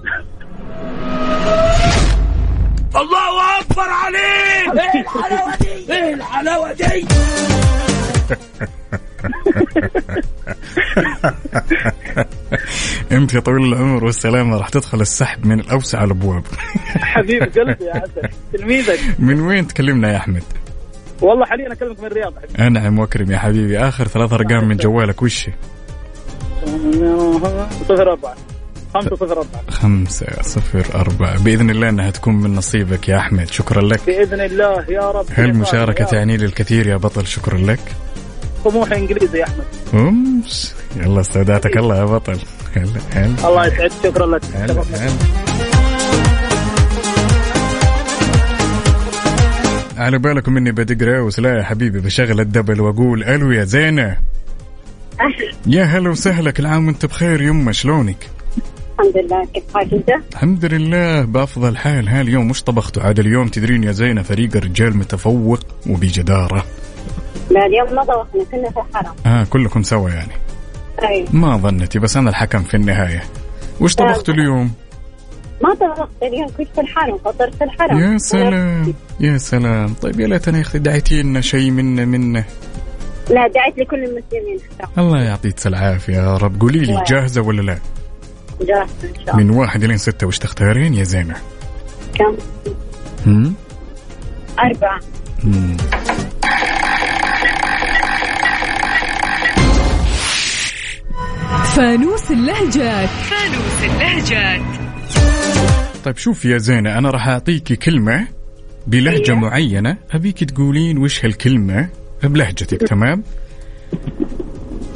[2.96, 4.80] الله أكبر عليك!
[4.94, 7.06] إيه الحلاوه دي إيه الحلاوة دي؟
[13.12, 16.42] أنت يا طويل العمر والسلامة راح تدخل السحب من الأوسع الأبواب.
[17.14, 18.28] حبيب قلبي يا عسل.
[18.52, 18.98] تلميذك.
[19.18, 20.42] من وين تكلمنا يا أحمد؟
[21.20, 22.66] والله حاليا أكلمك من الرياض حبيبي.
[22.66, 23.78] انعم واكرم يا حبيبي.
[23.78, 25.52] آخر ثلاث أرقام من جوالك وش؟ هي؟
[27.88, 28.34] صفر أربعة.
[28.94, 29.62] خمسة صفر أربعة.
[29.70, 31.44] خمسة صفر أربعة.
[31.44, 33.50] بإذن الله أنها تكون من نصيبك يا أحمد.
[33.50, 34.00] شكرا لك.
[34.06, 35.26] بإذن الله يا رب.
[35.34, 36.04] هالمشاركة.
[36.04, 37.80] تعني لي الكثير يا بطل؟ شكرا لك.
[38.64, 39.64] طموح إنجليزي يا أحمد.
[39.94, 40.74] أمس.
[40.96, 42.38] يلا استودعتك الله يا بطل.
[42.76, 43.48] هلا هلا.
[43.48, 44.42] الله يسعدك شكرا لك.
[44.54, 45.12] هلا هلا.
[49.96, 51.40] على بالكم اني بدق راوس.
[51.40, 54.16] لا يا حبيبي بشغل الدبل وأقول ألو يا زينة.
[55.66, 58.16] يا هلا وسهلا كل عام وأنت بخير يمه شلونك؟
[59.00, 62.08] الحمد لله كيف حالك أنت؟ الحمد لله بأفضل حال.
[62.08, 66.64] ها اليوم وش طبختوا عاد اليوم تدرين يا زينة فريق الرجال متفوق وبجدارة.
[67.50, 70.32] لا اليوم ما ضوخنا كنا في الحرم آه كلكم سوا يعني
[71.02, 73.22] أيوه ما ظنتي بس أنا الحكم في النهاية
[73.80, 74.72] وش طبختوا اليوم؟
[75.62, 80.26] ما طبخت اليوم كنت في الحرم فطرت في الحرم يا سلام يا سلام طيب يا
[80.26, 82.44] ليتني يا أختي دعيتي لنا شيء منه منه
[83.30, 84.58] لا دعيت لكل المسلمين
[84.98, 87.04] الله يعطيك العافيه يا رب قولي لي.
[87.08, 87.78] جاهزة ولا لا؟
[88.60, 91.34] جاهزة إن شاء من الله واحد لين ستة وش تختارين يا زينة؟
[92.14, 92.36] كم؟
[93.26, 93.54] هم؟
[94.58, 95.00] أربعة
[95.44, 95.76] هم.
[101.76, 104.60] فانوس اللهجات فانوس اللهجات
[106.04, 108.26] طيب شوف يا زينة أنا راح أعطيكي كلمة
[108.86, 109.38] بلهجة إيه.
[109.38, 111.88] معينة أبيك تقولين وش هالكلمة
[112.22, 113.22] بلهجتك تمام؟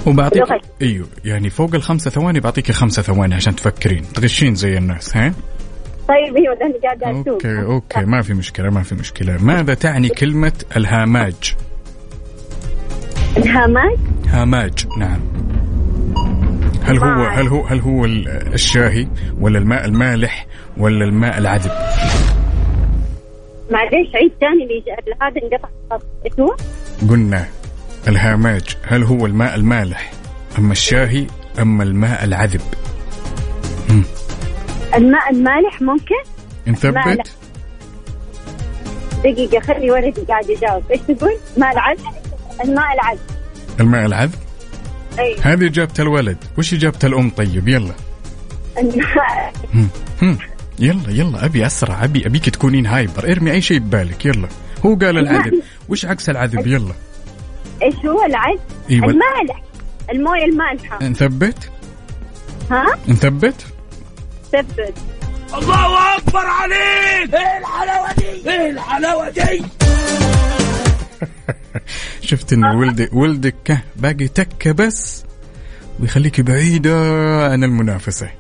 [0.07, 0.43] وبعطيك.
[0.83, 5.35] أيوه يعني فوق الخمسة ثواني بعطيكي خمسة ثواني عشان تفكرين تغشين زي الناس ها؟
[6.09, 6.57] طيب أيوه
[7.03, 11.55] اسوق أوكي أوكي ما في مشكلة ما في مشكلة ماذا تعني كلمة الهاماج؟
[13.37, 15.48] الهامات هاماج نعم
[16.89, 19.09] هل هو هل هو هل هو ال- الشاهي
[19.41, 20.47] ولا الماء المالح
[20.77, 21.71] ولا الماء العذب؟
[23.71, 24.83] معليش عيد ثاني اللي
[25.23, 26.07] هذا انقطع
[26.41, 26.57] هو؟
[27.11, 27.45] قلنا
[28.09, 30.13] الهاماج هل هو الماء المالح
[30.59, 31.27] أما الشاهي
[31.59, 32.61] أما الماء العذب
[34.95, 36.15] الماء المالح ممكن؟
[36.67, 37.25] نثبت مالح.
[39.25, 42.01] دقيقة خلي ولدي قاعد يجاوب إيش تقول؟ ماء العذب؟
[42.65, 43.21] الماء العذب
[43.81, 44.35] الماء العذب
[45.19, 46.37] اي هذه إجابة الولد.
[46.59, 47.95] وش إجابة الأم؟ طيب يلا.
[49.75, 49.89] هم.
[50.23, 50.39] هم.
[50.79, 51.45] يلا يلا.
[51.45, 53.33] أبي أسرع أبي أبيك تكونين هايبر.
[53.33, 54.27] ارمي أي شيء ببالك.
[54.27, 54.49] يلا.
[54.87, 56.93] هو قال العذب وش عكس العذب يلا.
[57.83, 59.07] إيش هو العذب؟ أيوة.
[59.07, 59.63] المالح.
[60.11, 61.05] الموية المالحة.
[61.05, 61.71] نثبت؟
[62.71, 63.67] ها؟ نثبت؟
[64.53, 64.95] ثبت.
[65.55, 67.35] الله أكبر عليك!
[67.35, 69.63] إيه الحلاوة دي؟ إيه الحلاوة دي؟
[72.29, 75.25] شفت إن ولدك ولدك كه باقي تكه بس
[76.01, 76.97] ويخليك بعيدة
[77.45, 78.31] عن المنافسة.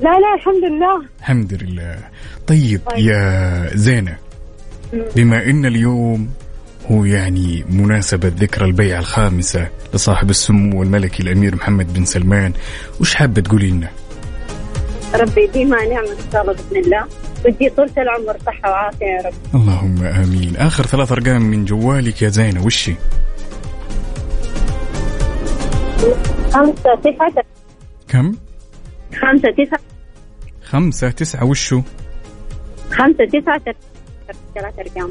[0.00, 1.02] لا لا الحمد لله.
[1.20, 1.98] الحمد لله.
[2.46, 2.98] طيب طيب.
[3.06, 4.16] يا زينة
[5.16, 6.30] بما إن اليوم
[6.90, 12.52] هو يعني مناسبة ذكرى البيعة الخامسة لصاحب السمو الملكي الأمير محمد بن سلمان
[13.00, 13.88] وش حابة تقولي لنا؟
[15.14, 17.04] ربي يديمها نعمة إن شاء الله بإذن الله.
[17.44, 22.28] ودي طولة العمر صحة وعافية يا رب اللهم آمين آخر ثلاث أرقام من جوالك يا
[22.28, 22.94] زينة وش هي؟
[26.52, 27.44] خمسة تسعة
[28.08, 28.32] كم؟
[29.20, 29.80] خمسة تسعة
[30.64, 31.82] خمسة تسعة وشو؟
[32.90, 33.74] خمسة تسعة
[34.54, 35.10] ثلاث أرقام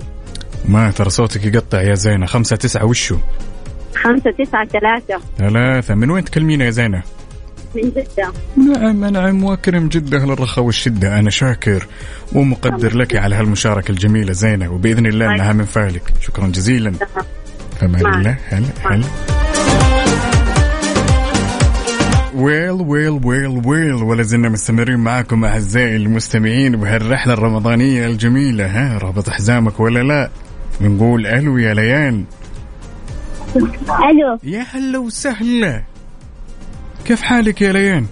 [0.69, 3.17] ما ترى صوتك يقطع يا زينة خمسة تسعة وشو؟
[3.95, 7.03] خمسة تسعة ثلاثة ثلاثة من وين تكلمينا يا زينة؟
[7.75, 8.31] من جدة.
[8.57, 11.19] نعم نعم وأكرم جدا أهل الرخاء والشدة.
[11.19, 11.87] أنا شاكر
[12.33, 16.13] ومقدر لك على هالمشاركة الجميلة زينة وبإذن الله أنها من فعلك.
[16.21, 16.93] شكرا جزيلا.
[17.79, 18.15] فمان معك.
[18.15, 19.05] الله هلا هلا
[22.35, 28.65] ويل ويل ويل ويل ولا زلنا مستمرين معكم أعزائي المستمعين بهالرحلة الرمضانية الجميلة.
[28.65, 30.29] ها رابط حزامك ولا لا؟
[30.81, 32.25] نقول ألو يا ليان
[33.55, 34.39] ألو.
[34.43, 35.83] يا هلا وسهلا.
[37.05, 38.05] كيف حالك يا ليان؟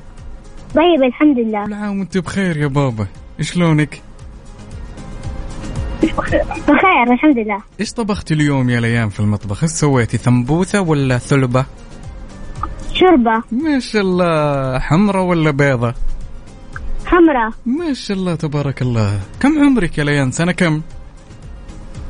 [0.76, 1.66] طيب الحمد لله.
[1.66, 3.08] كل عام وانت بخير يا بابا.
[3.42, 4.02] شلونك
[6.68, 7.64] بخير الحمد لله.
[7.80, 11.66] إيش طبختي اليوم يا ليان في المطبخ؟ إيش سويتي ثنبوثة ولا ثلبة؟
[12.94, 13.44] شوربة.
[13.52, 14.80] ما شاء الله.
[14.80, 15.94] حمرة ولا بيضة؟
[17.06, 19.20] حمراء ما شاء الله تبارك الله.
[19.40, 20.82] كم عمرك يا ليان؟ سنة كم؟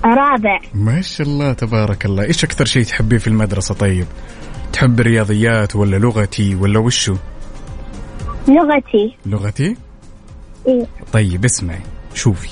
[0.06, 0.60] رابع.
[0.74, 2.24] ما شاء الله تبارك الله.
[2.24, 4.06] إيش أكثر شيء تحبيه في المدرسة طيب؟
[4.74, 7.16] تحب الرياضيات ولا لغتي ولا وشو؟
[8.48, 9.18] لغتي.
[9.26, 9.76] لغتي؟
[10.68, 10.86] إيه.
[11.14, 11.82] طيب اسمعي
[12.14, 12.50] شوفي.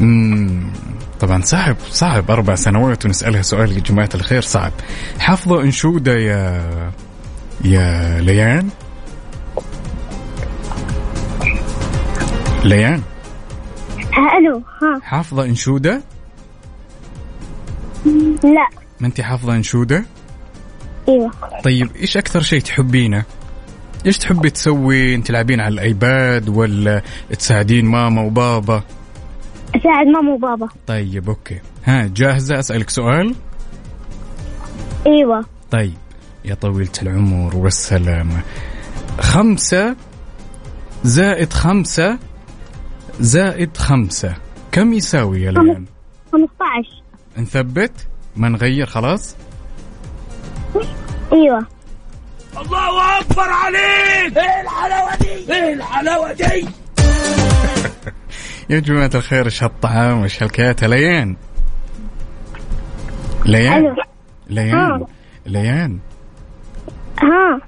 [0.00, 0.72] مم.
[1.20, 2.30] طبعا صعب صعب.
[2.30, 4.72] أربع سنوات ونسألها سؤال يا جماعة الخير صعب.
[5.18, 6.70] حافظة أنشودة يا
[7.64, 8.68] يا ليان؟
[12.64, 13.02] ليان؟
[14.38, 15.00] ألو ها.
[15.02, 16.02] حافظة أنشودة؟
[18.44, 18.68] لا.
[19.00, 20.04] ما انت حافظة أنشودة؟
[21.08, 21.30] إيوه.
[21.64, 23.24] طيب إيش أكثر شيء تحبينه؟
[24.06, 27.02] إيش تحبي تسوي؟ أنت تلعبين على الآيباد ولا
[27.38, 28.82] تساعدين ماما وبابا؟
[29.76, 30.68] أساعد ماما وبابا.
[30.86, 31.60] طيب أوكي.
[31.84, 33.34] ها جاهزة؟ أسألك سؤال؟
[35.06, 35.44] إيوه.
[35.70, 35.94] طيب
[36.44, 38.42] يا طويلة العمر والسلامة.
[39.20, 39.96] خمسة
[41.04, 42.18] زائد خمسة
[43.20, 44.34] زائد خمسة.
[44.72, 45.84] كم يساوي يا ليان
[46.32, 47.02] 15
[47.38, 47.92] نثبت؟
[48.36, 49.36] ما نغير خلاص؟
[51.32, 51.66] أيوه
[52.60, 54.38] الله اكبر عليك!
[54.38, 56.68] إيه الحلاوة دي؟ إيه الحلاوة دي؟
[58.70, 61.36] يا جماعة الخير إيش هالطعامة وإيش هالكياتة ليان.
[63.46, 63.96] ليان.
[64.50, 65.04] ليان.
[65.46, 65.98] ليان.
[67.22, 67.60] ها.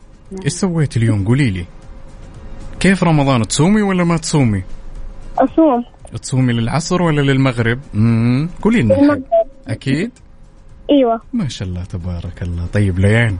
[0.45, 1.66] إيش سويت اليوم؟ قولي لي.
[2.81, 4.62] كيف رمضان؟ تصومي ولا ما تصومي؟
[5.38, 5.85] أصوم.
[6.23, 9.23] تصومي للعصر ولا للمغرب؟ امم قولي لنا.
[9.69, 10.11] أكيد.
[10.90, 11.20] إيوه.
[11.33, 12.66] ما شاء الله تبارك الله.
[12.72, 13.37] طيب ليان.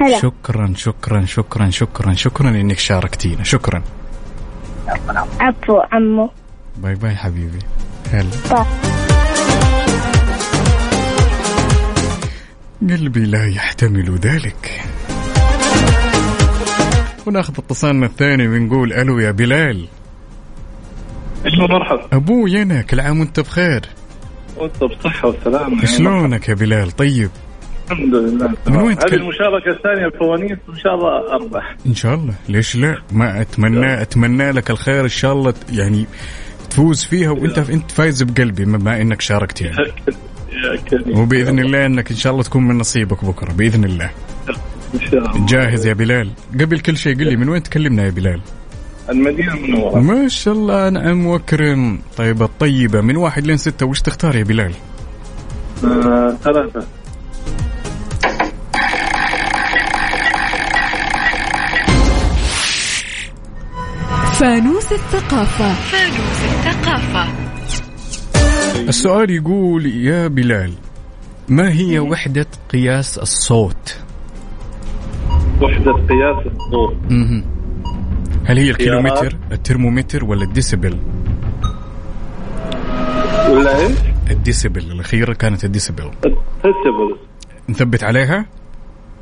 [0.00, 0.20] هلا.
[0.20, 3.44] شكرا شكرا شكرا شكرا شكرا إنك شاركتينا.
[3.44, 3.82] شكرا.
[5.40, 6.30] عفو عمو.
[6.76, 7.58] bye bye حبيبي.
[8.12, 8.64] هلا.
[12.80, 14.80] قلبي لا يحتمل ذلك.
[17.26, 19.88] وناخذ اتصالنا الثاني ونقول ألو يا بلال.
[21.46, 23.88] إيش مرحبا أبوي أنا كل عام وأنت بخير.
[24.62, 25.84] وانت بصحه وسلامة.
[25.84, 27.30] شلونك يا بلال؟ طيب.
[27.90, 28.54] الحمد لله.
[28.66, 28.76] من.
[28.76, 31.76] وين هذه تكلم؟ المشاركة الثانية الفوانيس وان شاء الله أربح.
[31.86, 32.34] إن شاء الله.
[32.48, 36.06] ليش لا؟ ما اتمنى أتمنى لك الخير إن شاء الله يعني
[36.70, 39.76] تفوز فيها وانت إنت فايز بقلبي بما إنك شاركت يعني.
[41.14, 44.10] وبإذن الله إنك إن شاء الله تكون من نصيبك بكرة بإذن الله.
[44.94, 45.46] إن شاء الله.
[45.46, 46.30] جاهز يا بلال.
[46.60, 48.40] قبل كل شيء قل لي من وين تكلمنا يا بلال؟
[49.10, 50.00] المدينة المنورة.
[50.00, 51.98] ما شاء الله نعم وكرم.
[52.16, 54.72] طيب الطيبة من واحد لين ستة وش تختار يا بلال؟
[55.84, 56.86] آه، ثلاثة.
[64.32, 65.74] فانوس الثقافة.
[65.74, 67.28] فانوس الثقافة.
[68.88, 70.72] السؤال يقول يا بلال
[71.48, 73.96] ما هي وحدة قياس الصوت؟
[75.62, 76.96] وحدة قياس الصوت.
[78.44, 78.70] هل هي.
[78.70, 80.98] الكيلومتر الترمومتر ولا الديسبل
[83.50, 83.92] ولا إيش؟
[84.30, 86.10] الديسبل الأخيرة كانت الديسبل
[86.62, 87.16] festival
[87.68, 88.46] نثبت عليها؟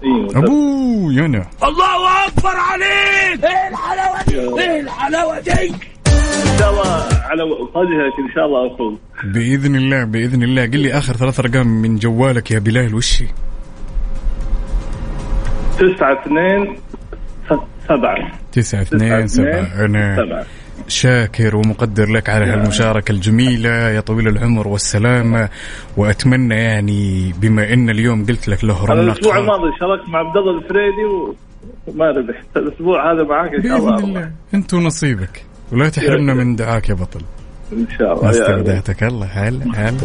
[0.05, 3.45] أيوه أبوي أنا الله أكبر عليك!
[3.45, 8.95] إيه الحلاوة دي؟ إيه الحلاوة دي؟ ان شاء الله على وجهك إن شاء الله افوز
[9.25, 10.63] بإذن الله بإذن الله.
[10.63, 13.27] قل لي آخر ثلاث أرقام من جوالك يا بلال وش هي؟
[15.79, 16.88] تسعة اثنين س-
[17.88, 18.33] سبعة.
[18.53, 20.44] تسعة اثنين سبعة أنا سبعة.
[20.88, 25.48] شاكر ومقدر لك على هالمشاركة الجميلة يا طويل العمر والسلامة
[25.96, 30.37] وأتمنى يعني بما أن اليوم قلت لك له أنا الأسبوع رونق الماضي شاركت مع عبد
[30.37, 31.35] الله الفريدي
[31.87, 33.96] وما ربحت الأسبوع هذا معاك إن شاء الله.
[33.96, 34.33] بإذن الله.
[34.55, 35.44] أنت ونصيبك.
[35.72, 37.20] ولا تحرمنا من دعاك يا بطل.
[37.72, 38.31] إن شاء الله.
[38.31, 39.98] استودعتك الله هلا هلا.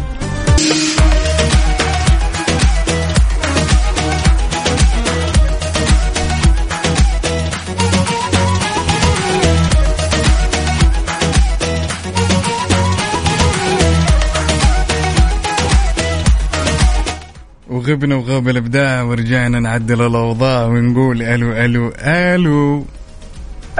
[17.84, 22.86] وغبنا وغاب الأبداع ورجعنا نعدل الأوضاع ونقول ألو ألو ألو.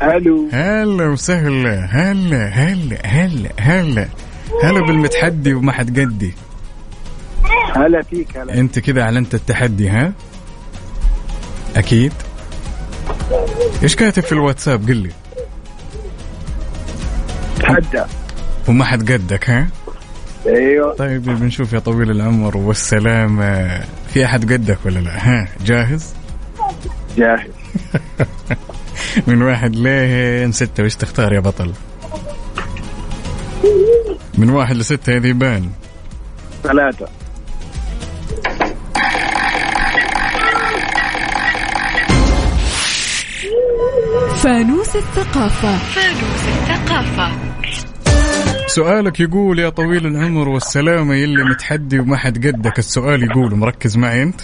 [0.02, 0.48] ألو.
[0.52, 1.88] هلا وسهلا.
[1.90, 4.08] هلا هلا هلا هلا.
[4.62, 6.34] هلا بالمتحدي وما حد قدي.
[7.76, 8.54] هلا فيك هلا.
[8.54, 10.12] أنت كذا أعلنت التحدي ها؟
[11.76, 12.12] أكيد.
[13.82, 15.10] إيش كاتب في الواتساب؟ قل لي.
[17.60, 18.04] تحدى.
[18.68, 19.68] وما حد قدك ها؟
[20.46, 20.94] أيوه.
[20.94, 23.80] طيب بنشوف يا طويل العمر والسلامة.
[24.08, 26.14] في أحد قدك ولا لا؟ ها جاهز؟
[27.16, 27.50] جاهز.
[29.26, 30.84] من واحد لين ستة.
[30.84, 31.72] وش تختار يا بطل؟
[34.38, 35.70] من واحد لستة يا ذيبان
[36.62, 37.08] ثلاثة.
[44.36, 45.78] فانوس الثقافة.
[45.78, 47.53] فانوس الثقافة.
[48.74, 54.22] سؤالك يقول يا طويل العمر والسلامة يلي متحدي وما حد قدك السؤال يقول مركز معي
[54.22, 54.40] أنت؟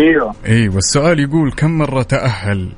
[0.00, 0.34] أيوه.
[0.46, 2.72] أيوه السؤال يقول كم مرة تأهل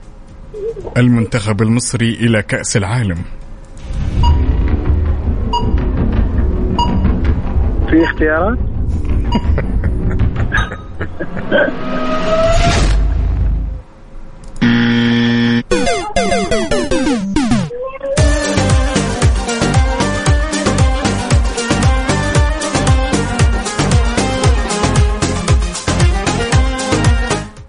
[0.97, 3.19] المنتخب المصري إلى كأس العالم؟
[7.91, 8.59] في اختيارات؟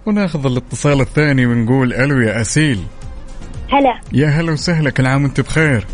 [0.06, 2.84] وناخذ الاتصال الثاني ونقول ألو يا أسيل.
[3.72, 4.00] هلا.
[4.12, 5.86] يا هلا وسهلا كل عام وأنت بخير؟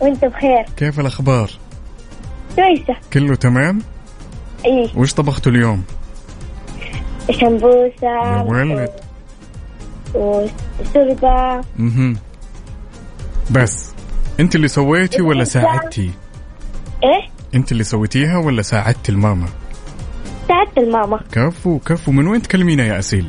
[0.00, 0.64] وأنت بخير.
[0.76, 1.50] كيف الأخبار؟
[2.56, 2.96] كويسة.
[3.12, 3.78] كله تمام؟
[4.64, 5.82] إيه وش طبختوا اليوم؟
[7.28, 8.90] يا سمبوسة ولد
[10.14, 11.60] وشوربة.
[11.80, 12.14] أها
[13.50, 13.92] بس
[14.40, 16.10] أنت اللي سويتي ولا ساعدتي؟
[17.04, 19.46] إيه؟ أنت اللي سويتيها ولا ساعدتي الماما؟
[20.48, 21.20] ساعدت الماما.
[21.32, 23.26] كفو كفو من وين تكلمينا يا أسيل؟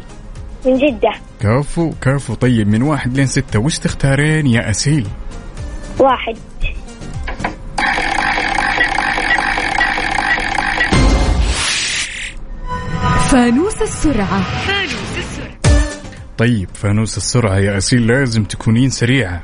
[0.66, 1.12] من جدة.
[1.40, 3.60] كفو كفو طيب من واحد لين ستة.
[3.60, 5.08] وش تختارين يا أسيل؟
[6.00, 6.36] واحد.
[13.30, 14.42] فانوس السرعة.
[14.42, 15.58] فانوس السرعة.
[16.38, 19.44] طيب فانوس السرعة يا أسيل لازم تكونين سريعة.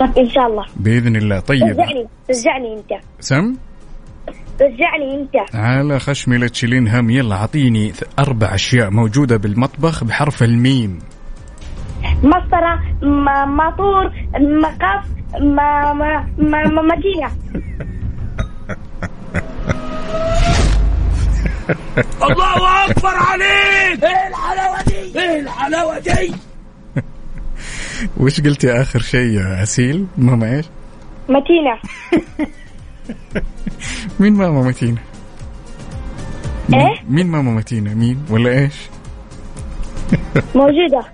[0.00, 0.64] طب إن شاء الله.
[0.76, 1.40] بإذن الله.
[1.40, 1.62] طيب.
[1.62, 3.02] رجعني رجعني أنت.
[3.20, 3.54] سم؟
[4.60, 5.54] رجعني انت.
[5.54, 7.10] على خشمي لا تشيلين هم.
[7.10, 10.98] يلا أعطيني ث- أربع أشياء موجودة بالمطبخ بحرف الميم.
[12.22, 15.04] مسطرة ما ماطور مقف
[15.40, 17.30] ما ما ما ما ماكينة
[22.22, 24.04] الله أكبر عليك!
[24.04, 26.34] إيه الحلاوة دي؟ إيه الحلاوة دي؟
[28.20, 30.66] وش قلتي آخر شيء يا أسيل ماما إيش؟
[31.28, 31.78] ماكينة
[34.20, 34.98] مين ماما متينة
[36.68, 38.74] مين- إيه؟ مين ماما متينة مين ولا إيش؟
[40.54, 41.04] موجودة.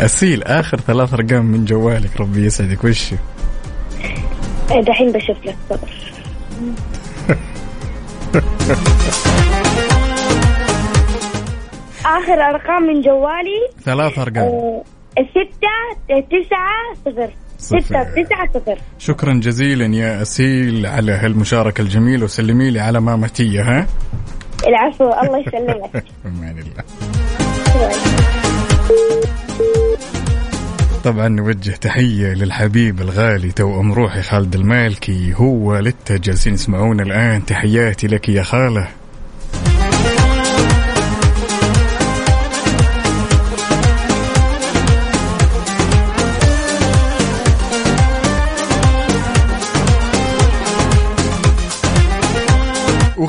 [0.00, 2.84] أسيل آخر ثلاث أرقام من جوالك ربي يسعدك.
[2.84, 3.14] وش؟
[4.70, 5.88] إيه، دحين بشوف لك صبر
[12.06, 13.60] آخر أرقام من جوالي.
[13.84, 14.44] ثلاث أرقام.
[14.44, 14.82] آه،
[15.18, 17.30] ستة تسعة صفر.
[17.60, 18.04] صفر.
[18.04, 18.78] تسعة صفر.
[18.98, 23.86] شكرا جزيلا يا أسيل على هالمشاركة الجميلة وسلمي لي على مامتية ها؟
[24.66, 26.04] العفو الله يسلمك.
[26.26, 26.84] أمان الله.
[31.04, 37.46] طبعا نوجه تحية للحبيب الغالي توأم روحي خالد المالكي هو والدته جالسين يسمعونا الآن.
[37.46, 38.88] تحياتي لك يا خالة.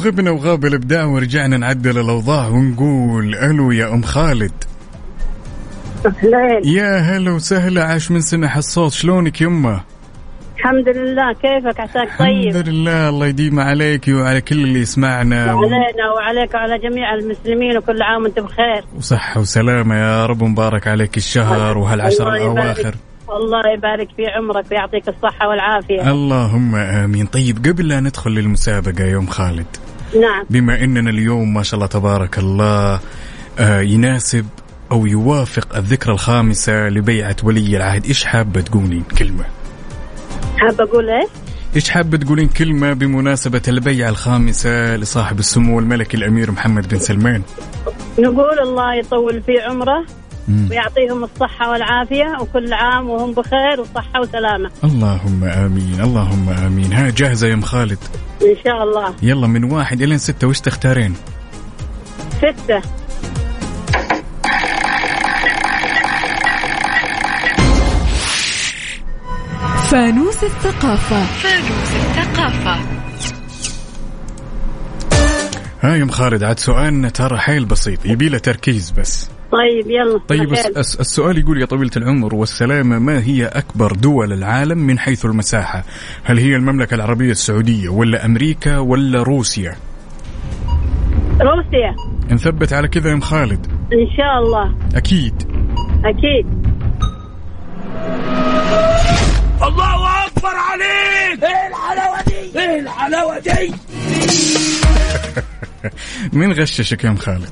[0.01, 4.51] وغبنا وغاب الإبداع ورجعنا نعدل الأوضاع ونقول ألو يا أم خالد.
[6.05, 6.75] أهلين.
[6.77, 8.91] يا هلا وسهلا عاش من سمع الصوت.
[8.91, 9.81] شلونك يمه
[10.57, 15.53] الحمد لله كيفك؟ عساك طيب؟ الحمد لله الله يديم عليك وعلى كل اللي يسمعنا.
[15.53, 18.83] و- علينا وعليك وعلى جميع المسلمين وكل عام وانت بخير.
[18.97, 22.33] وصحة وسلامة يا رب مبارك عليك الشهر وهالعشر.
[22.35, 22.95] الأواخر.
[23.29, 26.11] الله يبارك في عمرك ويعطيك الصحة والعافية.
[26.11, 27.25] اللهم آمين.
[27.25, 29.65] طيب قبل لا ندخل للمسابقة يا أم خالد
[30.15, 30.45] نعم.
[30.49, 32.99] بما أننا اليوم ما شاء الله تبارك الله
[33.59, 34.45] آه يناسب
[34.91, 38.05] أو يوافق الذكرى الخامسة لبيعة ولي العهد.
[38.05, 39.45] إيش حابة تقولين كلمة؟
[40.57, 41.27] حابة أقول إيه
[41.75, 47.41] إيش حابة تقولين كلمة بمناسبة البيعة الخامسة لصاحب السمو الملكي الأمير محمد بن سلمان؟
[48.19, 50.05] نقول الله يطول في عمره.
[50.69, 54.71] ويعطيهم الصحة والعافية وكل عام وهم بخير وصحة وسلامة.
[54.83, 56.93] اللهم آمين اللهم آمين.
[56.93, 57.99] ها جاهزة يا أم خالد؟
[58.41, 59.13] إن شاء الله.
[59.21, 61.15] يلا من واحد إلى ستة وش تختارين؟
[62.37, 62.81] ستة.
[69.89, 71.23] فانوس الثقافة.
[71.23, 72.79] فانوس الثقافة.
[75.83, 79.29] ها يا أم خالد عاد سؤالنا ترى حيل بسيط يبي له تركيز بس.
[79.51, 80.65] طيب يلا طيب خير.
[80.67, 85.25] الس- الس- السؤال يقول يا طويلة العمر والسلامة ما هي أكبر دول العالم من حيث
[85.25, 85.83] المساحة؟
[86.23, 89.75] هل هي المملكة العربية السعودية ولا أمريكا ولا روسيا؟
[91.41, 91.95] روسيا.
[92.31, 93.67] نثبت على كذا يا أم خالد.
[93.93, 94.75] إن شاء الله.
[94.95, 95.43] أكيد.
[96.05, 96.45] أكيد.
[99.63, 101.43] الله أكبر عليك!
[101.43, 103.73] إيه الحلاوة دي؟ إيه الحلاوة دي؟
[106.37, 107.49] مين غششك يا أم خالد؟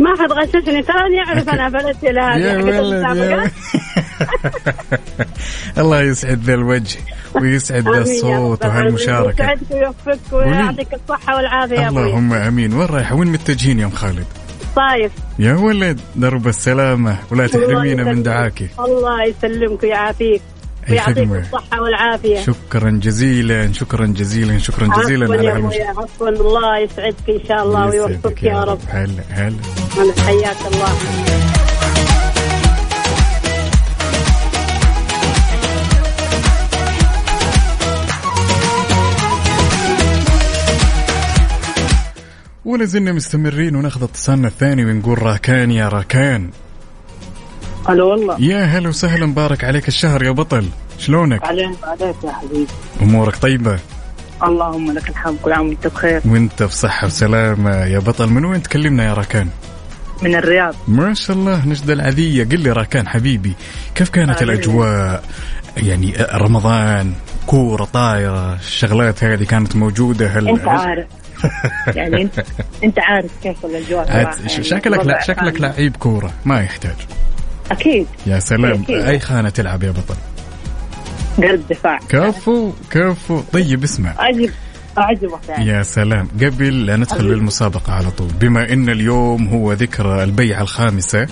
[0.00, 0.82] ما حد غششني.
[0.82, 3.50] تراني يعرف أنا بلدي لهذه.
[5.78, 6.98] الله يسعد ذا الوجه
[7.34, 8.64] ويسعد ذا الصوت.
[8.64, 12.72] وهالمشاركة يسعدك ويوفقك ويعطيك الصحة والعافية اللهم آمين.
[12.74, 14.26] وين رايحه وين متجهين يا أم خالد؟
[14.76, 15.12] طايف.
[15.38, 17.16] يا ولد درب السلامة.
[17.30, 18.22] ولا تحرمينا من.
[18.22, 18.68] دعاكي.
[18.78, 20.42] الله يسلمك ويعافيك.
[20.88, 21.38] أي ويعطيك خدمة.
[21.38, 22.40] الصحة والعافية.
[22.40, 27.62] شكرا جزيلا شكرا جزيلا شكرا جزيلا على يا هالمش أبوي، عفوا الله يسعدك إن شاء
[27.62, 28.78] الله ويوفقك يا رب.
[28.88, 29.56] هلا هلا.
[29.98, 30.92] أنا حياك الله.
[42.64, 46.50] ولا زلنا مستمرين وناخذ اتصالنا الثاني ونقول راكان يا راكان.
[47.90, 48.36] هلا والله.
[48.40, 50.68] يا هلا وسهلا مبارك عليك الشهر يا بطل.
[50.98, 52.66] شلونك؟ علينا عليك يا حبيبي.
[53.02, 53.78] أمورك طيبة؟
[54.42, 56.22] اللهم لك الحمد كل عام وانت بخير.
[56.24, 58.26] وانت بصحة وسلامة يا بطل.
[58.26, 59.48] من وين تكلمنا يا راكان؟
[60.22, 60.74] من الرياض.
[60.88, 63.52] ما شاء الله نجدة العذية قل لي راكان حبيبي
[63.94, 64.42] كيف كانت.
[64.42, 65.24] الأجواء؟
[65.76, 67.12] يعني رمضان
[67.46, 71.06] كورة طايرة الشغلات هذه كانت موجودة؟ هل أنت عارف.
[71.96, 72.44] يعني أنت
[72.84, 76.96] أنت عارف كيف الأجواء يعني شكلك لا شكلك لعيب كورة ما يحتاج.
[77.70, 78.06] أكيد.
[78.26, 78.82] يا سلام.
[78.82, 78.96] أكيد.
[78.96, 80.16] أي خانة تلعب يا بطل؟
[81.48, 81.98] قلب دفاع.
[82.08, 83.40] كفو كفو.
[83.52, 84.14] طيب اسمع.
[84.98, 86.28] اعجبك يعني يا سلام.
[86.40, 87.34] قبل لا ندخل حبيبي.
[87.34, 91.26] للمسابقة على طول بما أن اليوم هو ذكرى البيعة الخامسة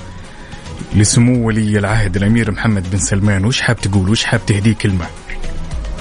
[0.95, 5.07] لسمو ولي العهد الأمير محمد بن سلمان وش حاب تقول؟ وش حاب تهديه كلمة؟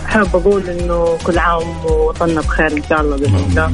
[0.05, 3.73] حاب أقول إنه كل عام وطننا بخير إن شاء الله بإذن الله.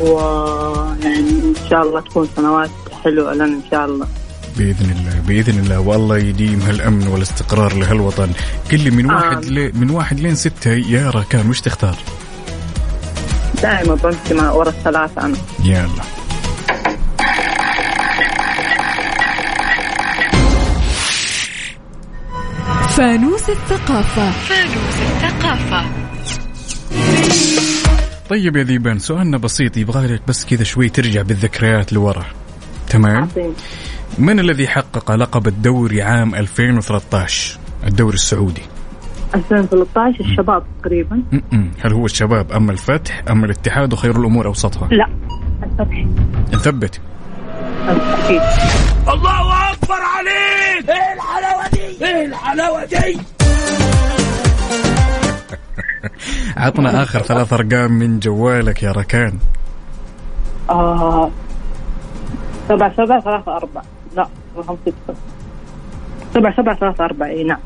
[0.00, 2.70] ويعني إن شاء الله تكون سنوات
[3.04, 4.06] حلوة لنا إن شاء الله.
[4.56, 5.80] بإذن الله بإذن الله.
[5.80, 8.30] والله يديم هالأمن والاستقرار لهالوطن.
[8.72, 9.58] قل لي من واحد آمين.
[9.58, 9.72] ل...
[9.74, 11.96] من واحد لين ستة يا راكان وش تختار؟
[13.62, 15.36] دائما بمشي مع ورا الثلاثه أنا.
[15.64, 16.02] يلا
[22.96, 24.30] فانوس الثقافة.
[24.30, 25.86] فانوس الثقافة.
[28.30, 32.24] طيب يا ذيبان سؤالنا بسيط يبغى لك بس كذا شوي ترجع بالذكريات لورا.
[32.88, 33.54] تمام؟ عظيم.
[34.18, 38.62] من الذي حقق لقب الدوري عام 2013 الدوري السعودي.
[39.34, 41.22] 2013 الشباب تقريبا.
[41.80, 45.06] هل هو الشباب أما الفتح أما الاتحاد وخير الأمور أوسطها؟ لا
[45.62, 46.06] الفتح.
[46.54, 47.00] نثبت.
[47.88, 48.40] أكيد.
[49.08, 50.90] الله أكبر عليك!
[50.90, 53.20] إيه الحلاوة دي؟ إيه الحلاوة دي؟
[56.56, 59.38] عطنا آخر ثلاث أرقام من جوالك يا ركان.
[60.70, 61.30] آه
[62.68, 63.95] سبعة سبعة ثلاثة أربعة.
[64.16, 64.28] لا
[66.34, 67.58] سبعة سبعة ثلاثة أربعة إي نعم.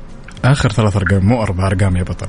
[0.45, 2.27] آخر ثلاث أرقام مو أربع أرقام يا بطل.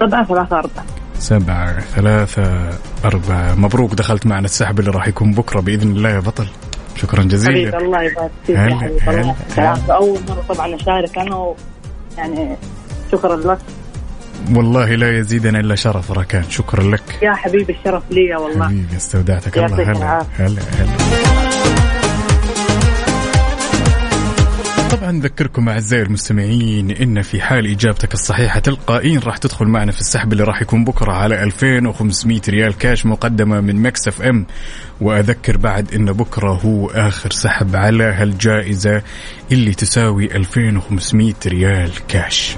[0.00, 0.84] سبعة ثلاثة أربعة.
[1.18, 2.70] سبعة ثلاثة
[3.04, 3.54] أربعة.
[3.54, 6.46] مبروك دخلت معنا السحب اللي راح يكون بكرة بإذن الله يا بطل.
[6.96, 8.56] شكرا حبيبي جزيلا الله يبارك فيك.
[9.48, 9.90] يسعدك.
[9.90, 11.56] أول مرة طبعا أشارك أنا و...
[12.18, 12.56] يعني
[13.12, 13.58] شكرا لك.
[14.54, 16.42] والله لا يزيدنا إلا شرف ركان.
[16.50, 17.22] شكرا لك.
[17.22, 18.66] يا حبيبي الشرف لي والله.
[18.66, 19.58] حبيبي استودعتك.
[19.58, 20.22] الله هلا.
[20.38, 21.27] هلا هلا.
[25.00, 30.32] طبعا نذكركم أعزائي المستمعين إن في حال إجابتك الصحيحة تلقائيا راح تدخل معنا في السحب
[30.32, 34.46] اللي راح يكون بكرة على 2500 ريال كاش مقدمة من Mix FM.
[35.00, 39.02] وأذكر بعد إن بكرة هو آخر سحب على هالجائزة
[39.52, 42.56] اللي تساوي 2500 ريال كاش.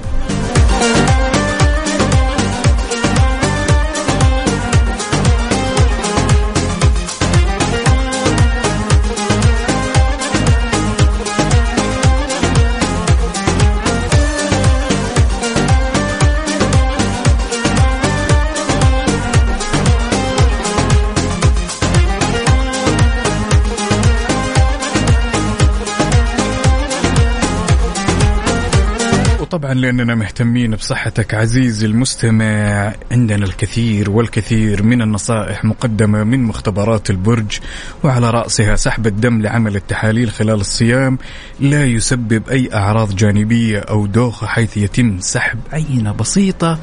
[29.61, 37.59] وطبعا لأننا مهتمين بصحتك عزيزي المستمع عندنا الكثير والكثير من النصائح مقدمة من مختبرات البرج
[38.05, 41.19] وعلى رأسها سحب الدم لعمل التحاليل خلال الصيام.
[41.61, 46.79] لا يسبب أي أعراض جانبية أو دوخه حيث يتم سحب عينة بسيطة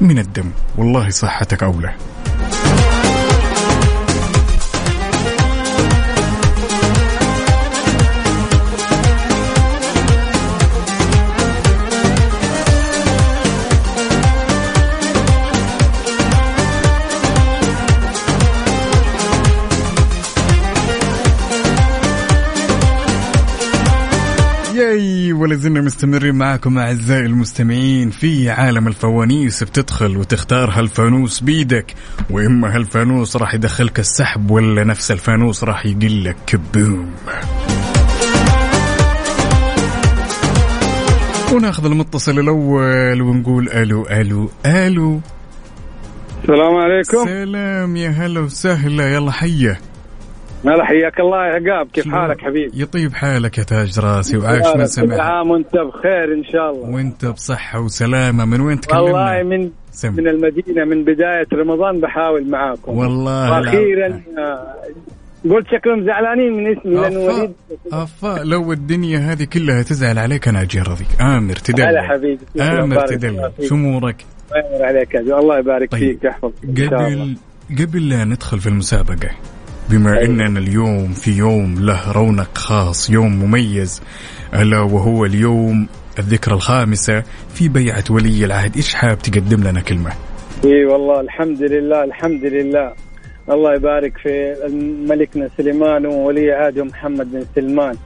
[0.00, 0.50] من الدم.
[0.76, 1.94] والله صحتك أولى.
[25.44, 31.94] ولا زلنا مستمرين معكم أعزائي المستمعين في عالم الفوانيس بتدخل وتختار هالفانوس بيدك
[32.30, 37.10] وإما هالفانوس راح يدخلك السحب ولا نفس الفانوس راح يقول لك كبوم.
[41.52, 45.20] وناخذ المتصل الأول ونقول ألو ألو ألو.
[46.42, 47.24] السلام عليكم.
[47.24, 49.80] سلام يا هلا وسهلا يلا حيه
[50.66, 54.72] هلا حياك الله يا عقاب كيف حالك حبيبي يطيب حالك يا تاج راسي وعاش من
[54.82, 59.42] كل سمع عام وانت بخير إن شاء الله وانت بصحة وسلامة من وين تكلمنا؟ والله
[59.42, 60.12] من سم.
[60.12, 64.74] من المدينة من بداية رمضان بحاول معاكم والله وأخيرا آه،
[65.50, 67.52] قلت شكلهم زعلانين من اسمي لأنه وليد
[67.92, 72.40] أفا لو الدنيا هذه كلها تزعل عليك أنا أجي أرضيك آمر تدلل هلا حبيبي
[73.28, 73.66] الله فيك.
[73.66, 74.24] شو أمورك؟
[74.74, 75.16] الله عليك.
[75.16, 76.00] الله يبارك طيب.
[76.00, 76.54] فيك يحفظك.
[76.64, 77.36] قبل
[77.80, 79.30] قبل لا ندخل في المسابقة
[79.90, 84.02] بما إننا اليوم في يوم له رونق خاص يوم مميز.
[84.54, 85.86] ألا وهو اليوم
[86.18, 87.22] الذكرى الخامسة
[87.54, 88.76] في بيعة ولي العهد.
[88.76, 90.12] إيش حاب تقدم لنا كلمة؟
[90.64, 92.92] إي والله الحمد لله الحمد لله.
[93.50, 94.54] الله يبارك في
[95.08, 97.96] ملكنا سليمان وولي عهده محمد بن سلمان.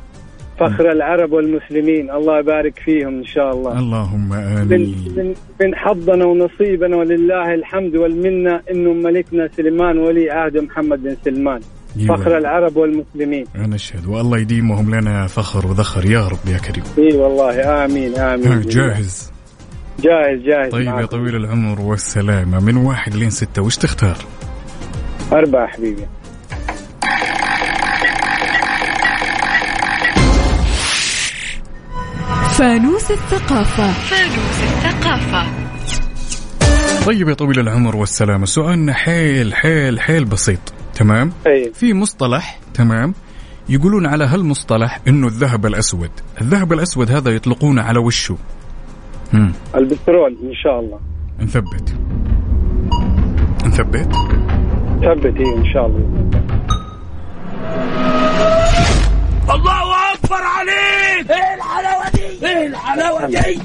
[0.60, 2.10] فخر العرب والمسلمين.
[2.10, 3.78] الله يبارك فيهم إن شاء الله.
[3.78, 4.94] اللهم آمين.
[5.16, 11.60] من من حظنا ونصيبنا ولله الحمد والمنة إنه ملكنا سليمان ولي عهده محمد بن سلمان.
[11.96, 12.16] أيوة.
[12.16, 13.44] فخر العرب والمسلمين.
[13.56, 16.10] أنا اشهد والله يديمهم لنا فخر وذخر.
[16.10, 16.84] يا رب يا كريم.
[16.98, 17.84] إي والله.
[17.84, 18.60] آمين آمين.
[18.60, 19.32] جاهز.
[20.00, 20.72] جاهز جاهز.
[20.72, 21.06] طيب يا معكم.
[21.06, 22.60] طويل العمر والسلامة.
[22.60, 24.16] من واحد لين ستة وش تختار؟
[25.32, 26.02] أربعة حبيبي.
[32.58, 33.92] فانوس الثقافة.
[33.92, 35.46] فانوس الثقافة.
[37.06, 40.58] طيب يا طويل العمر والسلامة سؤالنا حيل حيل حيل بسيط
[40.94, 41.72] تمام؟ أي.
[41.74, 43.14] في مصطلح تمام؟
[43.68, 46.10] يقولون على هالمصطلح إنه الذهب الأسود.
[46.40, 48.36] الذهب الأسود هذا يطلقونه على وشه
[49.32, 49.52] مم.
[49.74, 51.00] البترول إن شاء الله.
[51.40, 51.94] نثبت.
[53.66, 54.14] نثبت؟
[55.02, 56.30] ثبت إيه إن شاء الله.
[59.54, 61.30] الله أكبر عليك!
[61.30, 63.58] إيه الحلاوة إيه الحلاوة دي؟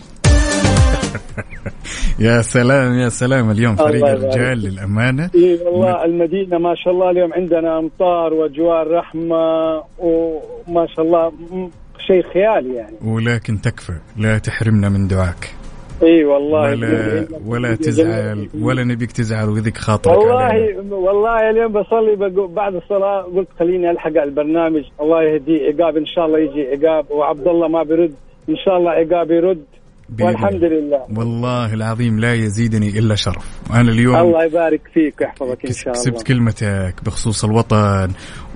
[2.25, 3.51] يا سلام يا سلام.
[3.51, 4.05] اليوم فريق.
[4.05, 5.29] الرجال للأمانة.
[5.35, 11.31] اي والله المدينة ما شاء الله اليوم عندنا أمطار وأجواء رحمة وما شاء الله
[12.07, 12.95] شيء خيالي يعني.
[13.05, 15.53] ولكن تكفى لا تحرمنا من دعاك.
[16.03, 16.59] اي والله.
[16.71, 20.95] ولا ولا تزعل ولا نبيك تزعل ويذيك خاطرك والله علينا.
[20.95, 22.15] والله اليوم بصلي
[22.47, 24.83] بعد الصلاة قلت خليني ألحق على البرنامج.
[25.01, 28.13] الله يهديه عقاب إن شاء الله يجي عقاب وعبد الله ما بيرد.
[28.49, 29.63] إن شاء الله عقاب يرد
[30.21, 31.05] والحمد لله.
[31.15, 33.61] والله العظيم لا يزيدني إلا شرف.
[33.73, 36.03] أنا اليوم الله يبارك فيك ويحفظك إن شاء الله.
[36.03, 38.11] كسبت كلمتك بخصوص الوطن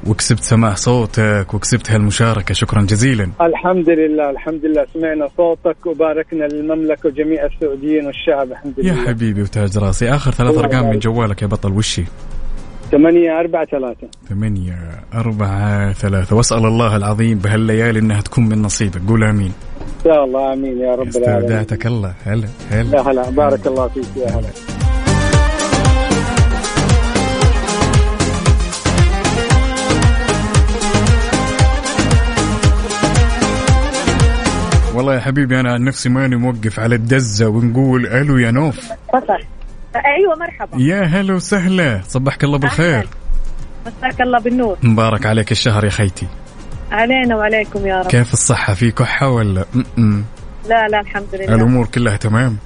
[0.08, 2.54] وكسبت سماع صوتك وكسبت هالمشاركة.
[2.54, 3.32] شكرا جزيلا.
[3.42, 4.86] الحمد لله الحمد لله.
[4.94, 9.06] سمعنا صوتك وباركنا للمملكة وجميع السعوديين والشعب الحمد يا لله.
[9.06, 10.10] حبيبي وتاج راسي.
[10.10, 11.00] آخر ثلاث الله أرقام من.
[11.00, 12.04] جوالك يا بطل وشي
[12.92, 14.08] ثمانية أربعة ثلاثة.
[14.30, 14.78] ثمانية
[15.14, 16.36] أربعة ثلاثة.
[16.36, 19.02] وأسأل الله العظيم بهالليالي أنها تكون من نصيبك.
[19.08, 19.54] قول آمين.
[19.88, 21.52] إن شاء الله آمين يا رب العالمين.
[21.52, 22.14] استودعتك الله.
[22.26, 22.98] هلا هلا.
[22.98, 23.30] يا هلا.
[23.30, 24.48] بارك الله فيك يا هلا.
[34.96, 38.80] والله يا حبيبي أنا عن نفسي ماني موقف على الدزة ونقول ألو يا نوف.
[39.96, 40.78] أيوه مرحبا.
[40.78, 42.02] يا هلا وسهلا.
[42.08, 43.08] صبحك الله بالخير.
[43.86, 44.78] مساك الله بالنور.
[44.84, 46.28] مبارك عليك الشهر يا خيتي.
[46.92, 48.08] علينا وعليكم يا رب.
[48.08, 50.24] كيف الصحة؟ في كحة ولا؟ م-م.
[50.70, 51.56] لا لا الحمد لله.
[51.56, 52.58] الأمور كلها تمام؟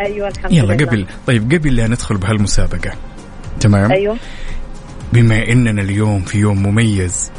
[0.00, 0.86] أيوه الحمد يلا لله.
[0.86, 2.92] قبل طيب قبل لا ندخل بهالمسابقة
[3.60, 4.16] تمام؟ أيوه.
[5.12, 7.30] بما إننا اليوم في يوم مميز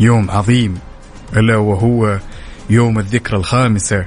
[0.00, 0.78] يوم عظيم
[1.36, 2.18] ألا وهو
[2.70, 4.04] يوم الذكرى الخامسة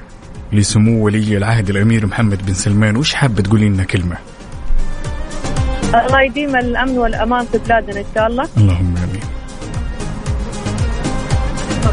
[0.52, 2.96] لسمو ولي العهد الأمير محمد بن سلمان.
[2.96, 4.16] وش حابة تقولي لنا كلمة؟
[5.94, 8.48] الله يديم الأمن والأمان في بلادنا إن شاء الله.
[8.56, 8.94] اللهم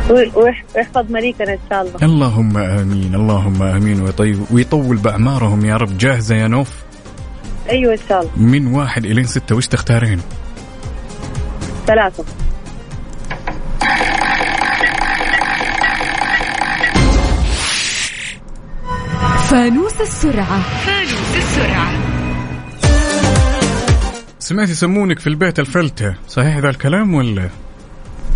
[0.10, 1.96] ويحفظ مليكنا إن شاء الله.
[2.04, 4.02] اللهم آمين اللهم آمين.
[4.02, 5.98] ويطيب ويطول بأعمارهم يا رب.
[5.98, 6.72] جاهزة يا نوف؟
[7.70, 8.32] أيوه إن شاء الله.
[8.38, 10.22] من واحد الين ستة وش تختارين؟
[11.88, 12.24] ثلاثة.
[19.50, 20.62] فانوس السرعة.
[20.62, 21.92] فانوس السرعة.
[24.40, 26.16] سمعت يسمونك في البيت الفلتة.
[26.28, 27.50] صحيح ذا الكلام ولا؟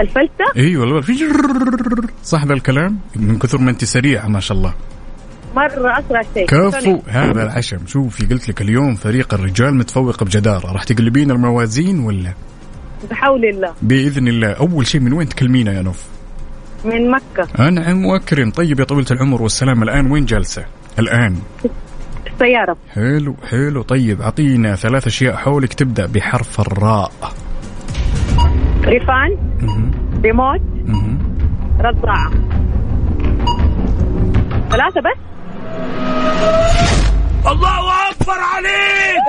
[0.01, 0.45] الفلتة.
[0.57, 1.13] أيوه والله في.
[2.23, 4.73] صح ذا الكلام من كثر ما أنت سريعة ما شاء الله.
[5.55, 6.47] مرة أسرع شيء.
[6.47, 7.87] كفو هذا العشم.
[7.87, 10.71] شوفي قلت لك اليوم فريق الرجال متفوق بجدارة.
[10.71, 12.33] راح تقلبين الموازين ولا؟
[13.11, 13.73] بحول الله.
[13.81, 14.51] بإذن الله.
[14.51, 16.05] أول شيء من وين تكلمينا يا نوف؟
[16.85, 17.67] من مكة.
[17.67, 18.51] أنعم وأكرم.
[18.51, 20.65] طيب يا طويلة العمر والسلام الآن وين جالسة؟
[20.99, 21.35] الآن.
[22.33, 22.77] السيارة.
[22.89, 23.81] حلو حلو.
[23.81, 27.11] طيب أعطينا ثلاث أشياء حولك تبدأ بحرف الراء.
[28.85, 29.37] ريفان
[30.23, 30.61] ريموت
[31.79, 32.31] رضاعة.
[34.69, 35.17] ثلاثة بس؟
[37.47, 39.21] الله أكبر عليك!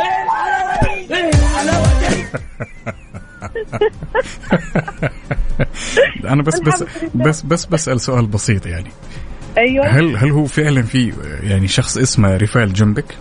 [1.09, 1.23] دي
[6.23, 6.85] دي أنا بس بس
[7.15, 8.91] بس بس بسأل سؤال بسيط يعني.
[9.59, 9.87] أيوه.
[9.87, 13.17] هل هل هو فعلا في يعني شخص اسمه رفال جنبك؟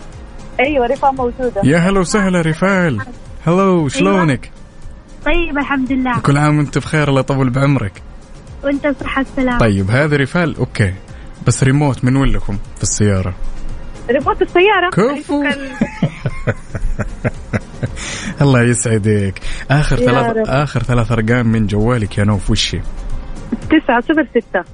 [0.60, 1.62] أيوه ريفان موجودة.
[1.64, 3.00] يا هلا وسهلا رفال
[3.46, 4.50] هلو شلونك؟
[5.26, 6.20] طيب الحمد لله.
[6.20, 8.02] كل عام وانت بخير الله يطول بعمرك.
[8.64, 10.94] وانت بصحة السلامة طيب هذا رفال أوكي.
[11.46, 13.34] بس ريموت من وين لكم في السيارة؟
[14.10, 15.42] ريموت السيارة؟ كفو.
[15.42, 15.70] ال-
[18.42, 19.40] الله يسعدك.
[19.70, 20.48] آخر ثلاث.
[20.48, 22.80] آخر ثلاث أرقام من جوالك يا نوف وش هي؟
[23.70, 24.64] تسعة صفر ستة.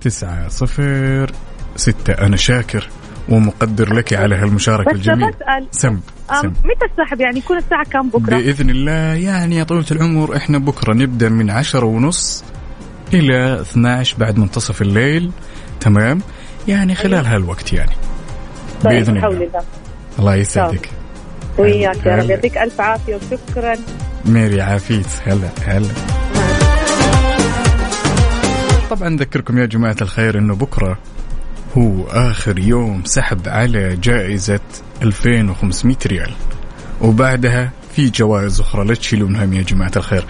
[0.00, 1.30] تسعة صفر
[1.76, 2.12] ستة.
[2.12, 2.88] أنا شاكر.
[3.28, 5.30] ومقدر لك على هالمشاركة بس الجميلة.
[5.30, 5.66] بسأل.
[5.70, 6.00] سم
[6.42, 6.48] سم.
[6.48, 10.92] متى السحب يعني يكون الساعة كم بكرة؟ بإذن الله يعني يا طويلة العمر إحنا بكرة
[10.94, 12.44] نبدأ من عشرة ونص
[13.14, 15.30] إلى 12 بعد منتصف الليل.
[15.80, 16.20] تمام؟
[16.68, 17.92] يعني خلال هالوقت يعني.
[18.84, 19.46] طيب بحول الله.
[19.46, 19.62] الله.
[20.18, 20.90] الله يسعدك.
[21.58, 22.30] وياك يا رب.
[22.30, 23.76] يعطيك ألف عافية وشكرا.
[24.24, 25.88] ميري عافيت هلا هلا.
[28.90, 30.98] طبعا نذكركم يا جماعة الخير إنه بكرة
[31.78, 34.60] هو آخر يوم سحب على جائزة
[35.02, 36.32] 2500 ريال.
[37.00, 40.24] وبعدها في جوائز أخرى لا تشيلون هم يا جماعة الخير.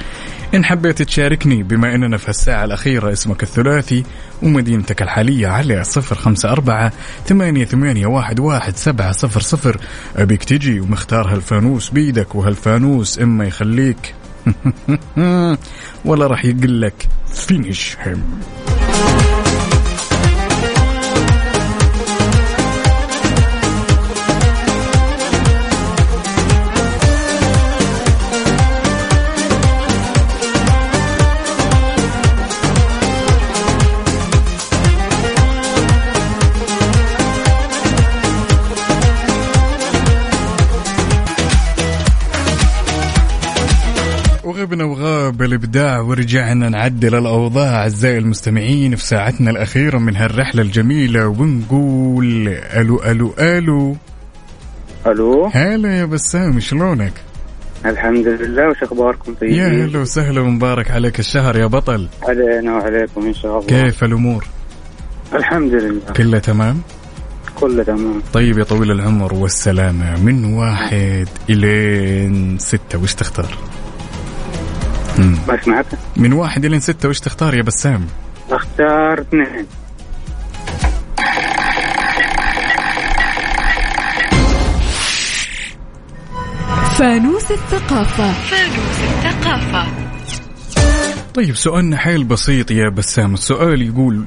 [0.55, 4.05] إن حبيت تشاركني بما إننا في الساعة الأخيرة اسمك الثلاثي
[4.43, 6.91] ومدينتك الحالية على 054
[7.27, 9.81] ثمانية ثمانية واحد واحد سبعة صفر صفر.
[10.17, 14.15] أبيك تجي ومختار هالفانوس بيدك وهالفانوس إما يخليك.
[16.05, 18.25] ولا راح يقول لك فينيش هيم
[44.67, 52.49] وغبنا وغاب الإبداع ورجعنا نعدل الأوضاع أعزائي المستمعين في ساعتنا الأخيرة من هالرحلة الجميلة ونقول
[52.49, 53.97] ألو ألو ألو
[55.07, 57.13] ألو هلا يا بسام شلونك؟
[57.85, 63.27] الحمد لله وش أخباركم يا طيبين؟ هلا وسهلا ومبارك عليك الشهر يا بطل علينا وعليكم
[63.27, 64.47] إن شاء الله كيف الأمور؟
[65.35, 66.81] الحمد لله كله تمام؟
[67.61, 73.76] كله تمام طيب يا طويل العمر والسلامة من واحد إلين ستة وش تختار؟
[75.19, 75.87] ما سمعت
[76.17, 78.07] من واحد إلين ستة وش تختار يا بسام؟
[78.51, 79.67] أختار اثنين.
[86.99, 88.33] فانوس الثقافة.
[88.33, 89.87] فانوس الثقافة.
[91.35, 93.35] طيب سؤالنا حيل بسيط يا بسام.
[93.35, 94.25] السؤال يقول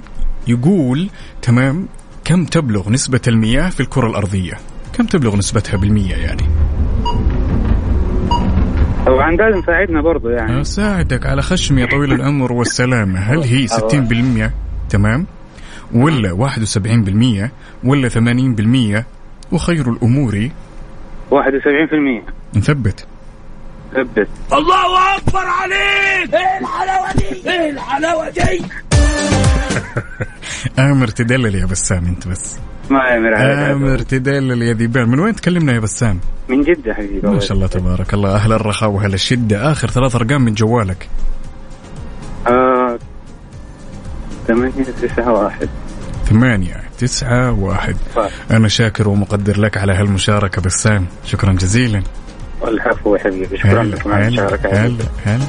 [0.47, 1.09] يقول
[1.41, 1.87] تمام
[2.25, 4.53] كم تبلغ نسبة المياه في الكرة الأرضية؟
[4.93, 6.43] كم تبلغ نسبتها بالمية يعني؟
[9.09, 10.61] طبعا لازم تساعدنا برضو يعني.
[10.61, 13.19] أساعدك على خشم يا طويل العمر والسلامة.
[13.19, 13.67] هل هي
[14.47, 14.51] 60%
[14.89, 15.25] تمام.
[15.93, 17.49] ولا 71%
[17.83, 19.03] ولا 80%
[19.53, 20.49] وخير الأمور.
[21.31, 21.35] 71%
[22.55, 23.05] نثبت.
[23.93, 24.27] ثبت.
[24.53, 26.33] الله أكبر عليك!
[26.33, 28.61] إيه الحلاوة دي؟ إيه الحلاوة دي؟
[30.79, 32.59] آمر تدلل يا بسام أنت بس.
[32.89, 36.19] ما يمر عليك آمر تدلل يا ذيبان من وين تكلمنا يا بسام؟
[36.49, 38.35] من جدة حبيبي ما شاء الله تبارك الله.
[38.35, 39.71] أهل الرخاء وأهل الشدة.
[39.71, 41.09] آخر ثلاث أرقام من جوالك.
[42.47, 42.99] آه...
[44.47, 45.69] ثمانية تسعة واحد.
[46.25, 47.95] ثمانية تسعة واحد.
[48.51, 51.05] أنا شاكر ومقدر لك على هالمشاركة بسام.
[51.25, 52.03] شكرا جزيلا.
[52.61, 53.57] والعفو يا حبيبي.
[53.57, 54.69] شكرا لكم على المشاركة.
[54.69, 55.45] هلا هلا.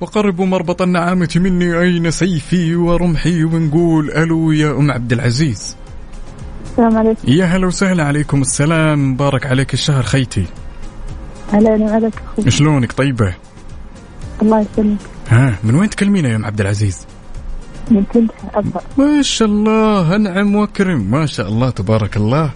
[0.00, 5.76] وقربوا مربط النعامة مني أين سيفي ورمحي ونقول ألو يا أم عبد العزيز.
[6.70, 7.20] السلام عليكم.
[7.28, 9.12] يا هلا وسهلا عليكم السلام.
[9.12, 10.46] مبارك عليك الشهر خيتي.
[11.54, 13.34] أهلا وعليك أخوي شلونك طيبة؟
[14.42, 14.98] الله يسلمك.
[15.28, 17.06] ها من وين تكلمينا يا أم عبد العزيز؟
[17.90, 18.04] من
[18.98, 21.10] ما شاء الله أنعم وأكرم.
[21.10, 22.50] ما شاء الله تبارك الله.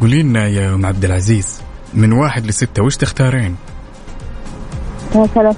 [0.00, 1.60] قولي لنا يا أم عبد العزيز
[1.94, 3.56] من واحد لستة وش تختارين؟
[5.12, 5.56] ثلاث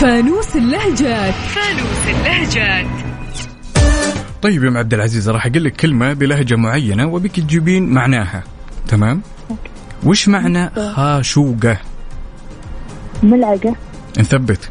[0.00, 1.34] فانوس اللهجات.
[1.34, 2.86] فانوس اللهجات.
[4.42, 8.44] طيب يا أم عبد العزيز راح أقول لك كلمة بلهجة معينة وبك تجيبين معناها.
[8.88, 9.22] تمام؟
[10.04, 11.78] وش معنى خاشوقة
[13.22, 13.76] ملعقة.
[14.18, 14.68] نثبت.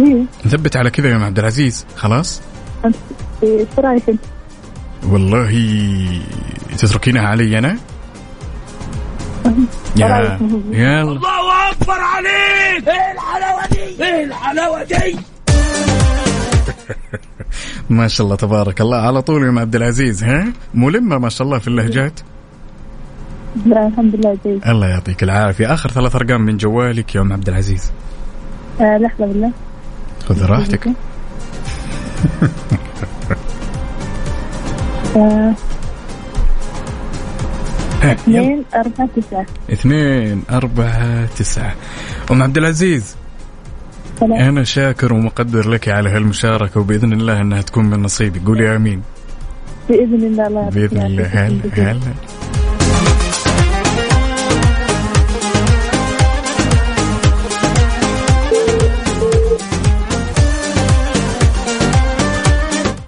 [0.00, 0.22] إيه.
[0.46, 1.86] نثبت على كذا يا أم عبد العزيز.
[1.96, 2.42] خلاص؟
[2.84, 2.96] أنت؟
[5.08, 5.52] والله
[6.78, 7.78] تتركينها علي أنا؟
[9.44, 9.66] يا
[9.96, 10.36] يلا
[11.02, 12.88] الله أكبر عليك.
[12.88, 15.16] إيه الحلاوة دي؟ إيه الحلاوة دي؟
[17.90, 18.96] ما شاء الله تبارك الله.
[18.96, 22.20] على طول يا عبد العزيز ها؟ ملمة ما شاء الله في اللهجات.
[23.66, 25.74] لا الحمد لله جيد الله يعطيك العافية.
[25.74, 27.92] آخر ثلاث أرقام من جوالك يا أم عبد العزيز.
[28.80, 29.50] آه لحظة بالله.
[30.28, 30.88] خذ راحتك.
[35.16, 35.54] آه.
[38.04, 38.12] ها، يلا.
[38.12, 39.46] اثنين أربعة تسعة.
[39.72, 41.74] اثنين أربعة تسعة.
[42.30, 43.16] أم عبد العزيز.
[44.22, 49.02] أنا شاكر ومقدر لك على هالمشاركة وبإذن الله إنها تكون من نصيبك قولي آمين.
[49.88, 51.26] بإذن الله الله بإذن الله.
[51.26, 52.00] هلا هلا.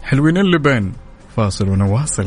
[0.03, 0.92] حلوين اللبان
[1.36, 2.26] فاصل ونواصل.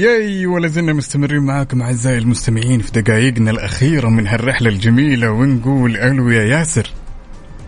[0.00, 6.28] ياي ولا زلنا مستمرين معاكم أعزائي المستمعين في دقائقنا الأخيرة من هالرحلة الجميلة ونقول ألو
[6.30, 6.90] يا ياسر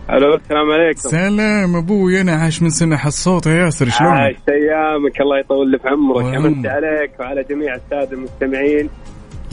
[0.09, 5.21] ألو السلام عليكم سلام أبوي أنا عاش من سنة الصوت يا ياسر شلون؟ عاش أيامك
[5.21, 6.35] الله يطول لي في عمرك.
[6.35, 8.89] امسي عليك وعلى جميع السادة المستمعين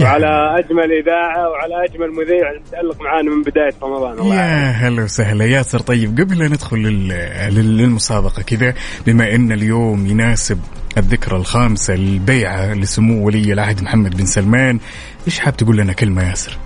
[0.01, 0.27] وعلى
[0.59, 4.35] أجمل إذاعة وعلى أجمل مذيع متالق معانا من بداية رمضان الله.
[4.35, 7.09] يا هلا وسهلا ياسر طيب قبل لا ندخل لل-
[7.55, 8.75] لل- للمسابقة كذا
[9.07, 10.59] بما إن اليوم يناسب
[10.99, 14.79] الذكرى الخامسة للبيعة لسمو ولي العهد محمد بن سلمان
[15.27, 16.59] إيش حاب تقول لنا كلمة ياسر؟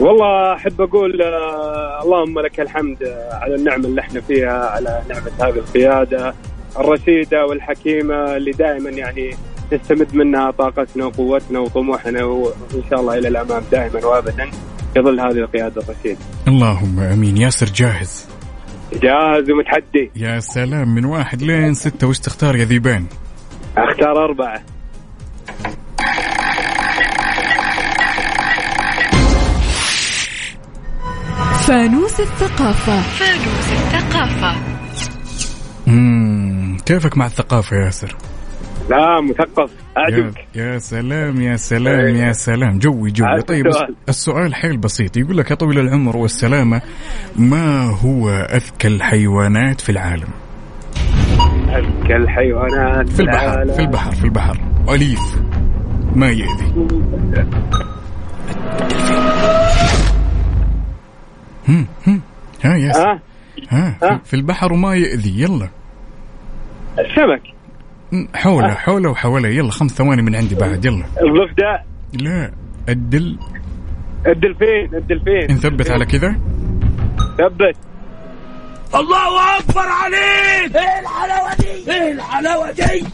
[0.00, 5.30] والله أحب أقول آه، اللهم لك الحمد آه، على النعمة اللي إحنا فيها على نعمة
[5.40, 6.34] هذه القيادة
[6.78, 9.36] الرشيدة والحكيمة اللي دائما يعني
[9.72, 14.50] نستمد منها طاقتنا وقوتنا وطموحنا وإن شاء الله إلى الأمام دائما وابدا
[14.94, 16.18] في ظل هذه القيادة الرشيده.
[16.48, 18.28] اللهم آمين ياسر جاهز
[18.92, 23.06] جاهز ومتحدي يا سلام من واحد لين ستة وش تختار يا ذيبان؟
[23.76, 24.62] أختار أربعة.
[31.66, 33.00] فانوس الثقافة.
[33.00, 34.56] فانوس الثقافة.
[35.86, 36.76] مم.
[36.86, 38.16] كيفك مع الثقافة يا ياسر؟
[38.90, 39.70] لا مثقف.
[39.70, 40.46] يا, أعجبك.
[40.54, 42.78] يا سلام يا سلام يا سلام.
[42.78, 43.42] جوي جوي.
[43.42, 43.94] طيب السؤال.
[44.08, 45.16] السؤال حيل بسيط.
[45.16, 46.82] يقول لك يا طويل العمر والسلامة
[47.36, 50.43] ما هو أذكى الحيوانات في العالم؟
[52.04, 53.66] اذكى الحيوانات في البحر.
[53.72, 54.58] في البحر في البحر.
[54.88, 55.42] أليف.
[56.14, 56.72] ما يأذي.
[61.68, 62.20] هم هم.
[62.64, 63.18] ها ياسر
[63.70, 65.42] ها؟ ها في- البحر وما يأذي.
[65.42, 65.68] يلا.
[66.98, 67.42] السمك.
[68.34, 69.48] حوله حوله وحوله.
[69.48, 70.84] يلا خمس ثواني من عندي بعد.
[70.84, 71.04] يلا.
[71.22, 71.82] الضفدع
[72.12, 72.52] لا
[72.88, 73.38] الدل
[74.26, 75.50] الدلفين الدلفين.
[75.56, 76.36] نثبت على كذا.
[77.38, 77.76] ثبت.
[78.94, 80.76] الله أكبر عليك.
[80.76, 83.04] إيه الحلاوة دي؟ إيه الحلاوة دي؟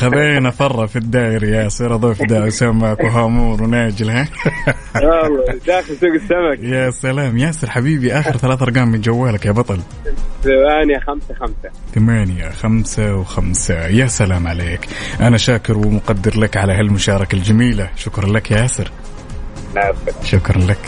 [0.00, 4.28] خذينا فرة في الدائر ياسر ضفدع وسمك وهامور وناجل ها؟
[4.94, 6.58] والله داخل سوق السمك.
[6.64, 7.38] يا سلام.
[7.38, 9.80] ياسر حبيبي آخر ثلاث أرقام من جوالك يا بطل.
[10.42, 11.70] ثمانية خمسة خمسة.
[11.94, 13.86] ثمانية خمسة وخمسة.
[13.86, 14.80] يا سلام عليك.
[15.20, 17.90] أنا شاكر ومقدر لك على هالمشاركة الجميلة.
[17.96, 18.90] شكرا لك يا ياسر.
[20.24, 20.78] شكرا لك.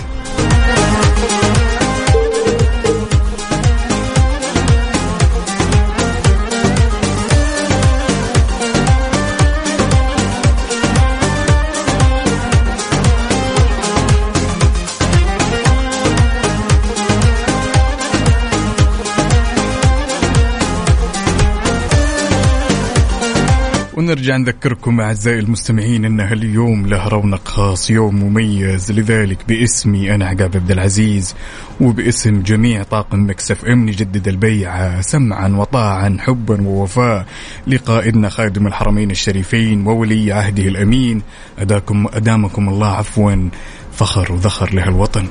[24.08, 30.56] ونرجع نذكركم أعزائي المستمعين أن هاليوم له رونق خاص يوم مميز لذلك باسمي أنا عقاب
[30.56, 31.34] عبد العزيز
[31.80, 37.26] وباسم جميع طاقم مكسف إم نجدد البيعة سمعا وطاعا حبا ووفاء
[37.66, 41.22] لقائدنا خادم الحرمين الشريفين وولي عهده الأمين.
[41.58, 43.48] أداكم أدامكم الله عفوا
[43.92, 45.26] فخر وذخر لهالوطن.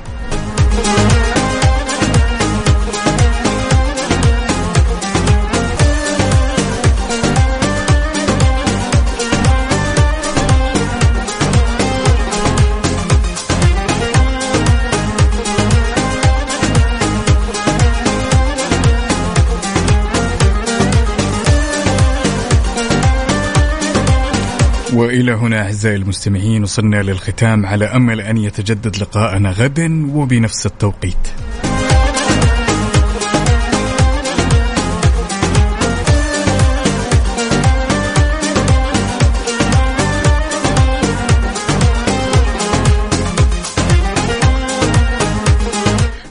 [24.97, 31.27] وإلى هنا أعزائي المستمعين وصلنا للختام على أمل أن يتجدد لقاءنا غدا وبنفس التوقيت.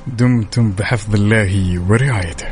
[0.06, 2.46] دمتم بحفظ الله ورعايته.